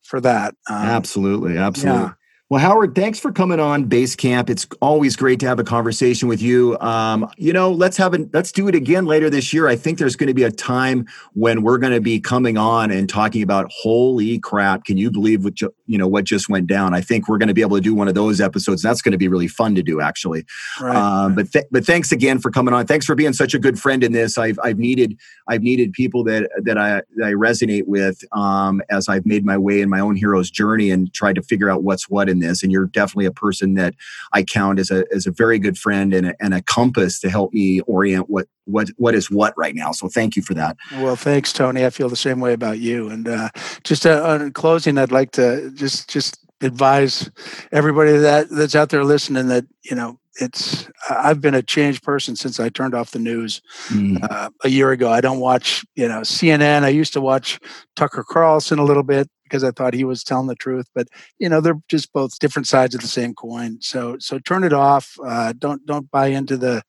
for 0.09 0.19
that 0.19 0.55
um, 0.69 0.75
absolutely 0.75 1.55
absolutely 1.57 2.01
yeah. 2.01 2.13
Well, 2.49 2.59
Howard, 2.59 2.95
thanks 2.95 3.19
for 3.19 3.31
coming 3.31 3.59
on 3.59 3.83
Base 3.83 4.15
Camp. 4.15 4.49
It's 4.49 4.65
always 4.81 5.15
great 5.15 5.39
to 5.41 5.45
have 5.45 5.59
a 5.59 5.63
conversation 5.63 6.27
with 6.27 6.41
you. 6.41 6.79
Um, 6.79 7.29
you 7.37 7.53
know, 7.53 7.71
let's 7.71 7.95
have 7.97 8.15
a 8.15 8.27
let's 8.33 8.51
do 8.51 8.67
it 8.67 8.73
again 8.73 9.05
later 9.05 9.29
this 9.29 9.53
year. 9.53 9.67
I 9.67 9.75
think 9.75 9.99
there's 9.99 10.15
going 10.15 10.29
to 10.29 10.33
be 10.33 10.41
a 10.41 10.49
time 10.49 11.05
when 11.33 11.61
we're 11.61 11.77
going 11.77 11.93
to 11.93 12.01
be 12.01 12.19
coming 12.19 12.57
on 12.57 12.89
and 12.89 13.07
talking 13.07 13.43
about 13.43 13.71
holy 13.71 14.39
crap, 14.39 14.85
can 14.85 14.97
you 14.97 15.11
believe 15.11 15.43
what 15.43 15.53
ju- 15.53 15.71
you 15.85 15.99
know 15.99 16.07
what 16.07 16.25
just 16.25 16.49
went 16.49 16.65
down? 16.65 16.95
I 16.95 17.01
think 17.01 17.27
we're 17.27 17.37
going 17.37 17.49
to 17.49 17.53
be 17.53 17.61
able 17.61 17.77
to 17.77 17.83
do 17.83 17.93
one 17.93 18.07
of 18.07 18.15
those 18.15 18.41
episodes. 18.41 18.81
That's 18.81 19.03
going 19.03 19.11
to 19.11 19.19
be 19.19 19.27
really 19.27 19.47
fun 19.47 19.75
to 19.75 19.83
do, 19.83 20.01
actually. 20.01 20.43
Right. 20.81 20.95
Um, 20.95 21.35
but 21.35 21.51
th- 21.51 21.65
but 21.69 21.85
thanks 21.85 22.11
again 22.11 22.39
for 22.39 22.49
coming 22.49 22.73
on. 22.73 22.87
Thanks 22.87 23.05
for 23.05 23.13
being 23.13 23.33
such 23.33 23.53
a 23.53 23.59
good 23.59 23.77
friend 23.77 24.03
in 24.03 24.11
this. 24.11 24.39
I've 24.39 24.57
I've 24.63 24.79
needed 24.79 25.19
I've 25.47 25.61
needed 25.61 25.93
people 25.93 26.23
that 26.23 26.49
that 26.63 26.79
I 26.79 27.03
that 27.17 27.27
I 27.27 27.33
resonate 27.33 27.85
with 27.85 28.23
um, 28.31 28.81
as 28.89 29.07
I've 29.07 29.27
made 29.27 29.45
my 29.45 29.59
way 29.59 29.81
in 29.81 29.89
my 29.89 29.99
own 29.99 30.15
hero's 30.15 30.49
journey 30.49 30.89
and 30.89 31.13
tried 31.13 31.35
to 31.35 31.43
figure 31.43 31.69
out 31.69 31.83
what's 31.83 32.09
what 32.09 32.27
this. 32.39 32.63
And 32.63 32.71
you're 32.71 32.85
definitely 32.85 33.25
a 33.25 33.31
person 33.31 33.75
that 33.75 33.95
I 34.33 34.43
count 34.43 34.79
as 34.79 34.91
a 34.91 35.05
as 35.13 35.25
a 35.25 35.31
very 35.31 35.59
good 35.59 35.77
friend 35.77 36.13
and 36.13 36.27
a, 36.27 36.35
and 36.39 36.53
a 36.53 36.61
compass 36.61 37.19
to 37.21 37.29
help 37.29 37.53
me 37.53 37.81
orient 37.81 38.29
what 38.29 38.47
what 38.65 38.89
what 38.97 39.15
is 39.15 39.29
what 39.29 39.53
right 39.57 39.75
now. 39.75 39.91
So 39.91 40.07
thank 40.07 40.35
you 40.35 40.41
for 40.41 40.53
that. 40.53 40.77
Well, 40.93 41.15
thanks, 41.15 41.53
Tony. 41.53 41.85
I 41.85 41.89
feel 41.89 42.09
the 42.09 42.15
same 42.15 42.39
way 42.39 42.53
about 42.53 42.79
you. 42.79 43.09
And 43.09 43.27
uh, 43.27 43.49
just 43.83 44.05
uh, 44.05 44.39
in 44.41 44.51
closing, 44.53 44.97
I'd 44.97 45.11
like 45.11 45.31
to 45.31 45.71
just 45.71 46.09
just 46.09 46.39
advise 46.61 47.29
everybody 47.71 48.17
that 48.17 48.49
that's 48.49 48.75
out 48.75 48.89
there 48.89 49.03
listening 49.03 49.47
that 49.47 49.65
you 49.83 49.95
know 49.95 50.19
it's 50.39 50.89
I've 51.09 51.41
been 51.41 51.55
a 51.55 51.61
changed 51.61 52.03
person 52.03 52.35
since 52.35 52.59
I 52.59 52.69
turned 52.69 52.93
off 52.93 53.11
the 53.11 53.19
news 53.19 53.61
mm. 53.87 54.17
uh, 54.29 54.49
a 54.63 54.69
year 54.69 54.91
ago. 54.91 55.11
I 55.11 55.21
don't 55.21 55.39
watch 55.39 55.85
you 55.95 56.07
know 56.07 56.21
CNN. 56.21 56.83
I 56.83 56.89
used 56.89 57.13
to 57.13 57.21
watch 57.21 57.59
Tucker 57.95 58.23
Carlson 58.27 58.79
a 58.79 58.85
little 58.85 59.03
bit 59.03 59.29
because 59.43 59.63
I 59.63 59.71
thought 59.71 59.93
he 59.93 60.03
was 60.03 60.23
telling 60.23 60.47
the 60.47 60.55
truth, 60.55 60.87
but 60.93 61.07
you 61.39 61.49
know 61.49 61.61
they're 61.61 61.81
just 61.87 62.13
both 62.13 62.39
different 62.39 62.67
sides 62.67 62.95
of 62.95 63.01
the 63.01 63.07
same 63.07 63.33
coin. 63.33 63.77
So 63.81 64.17
so 64.19 64.39
turn 64.39 64.63
it 64.63 64.73
off. 64.73 65.15
Uh, 65.25 65.53
don't 65.57 65.85
don't 65.85 66.09
buy 66.11 66.27
into 66.27 66.57
the 66.57 66.81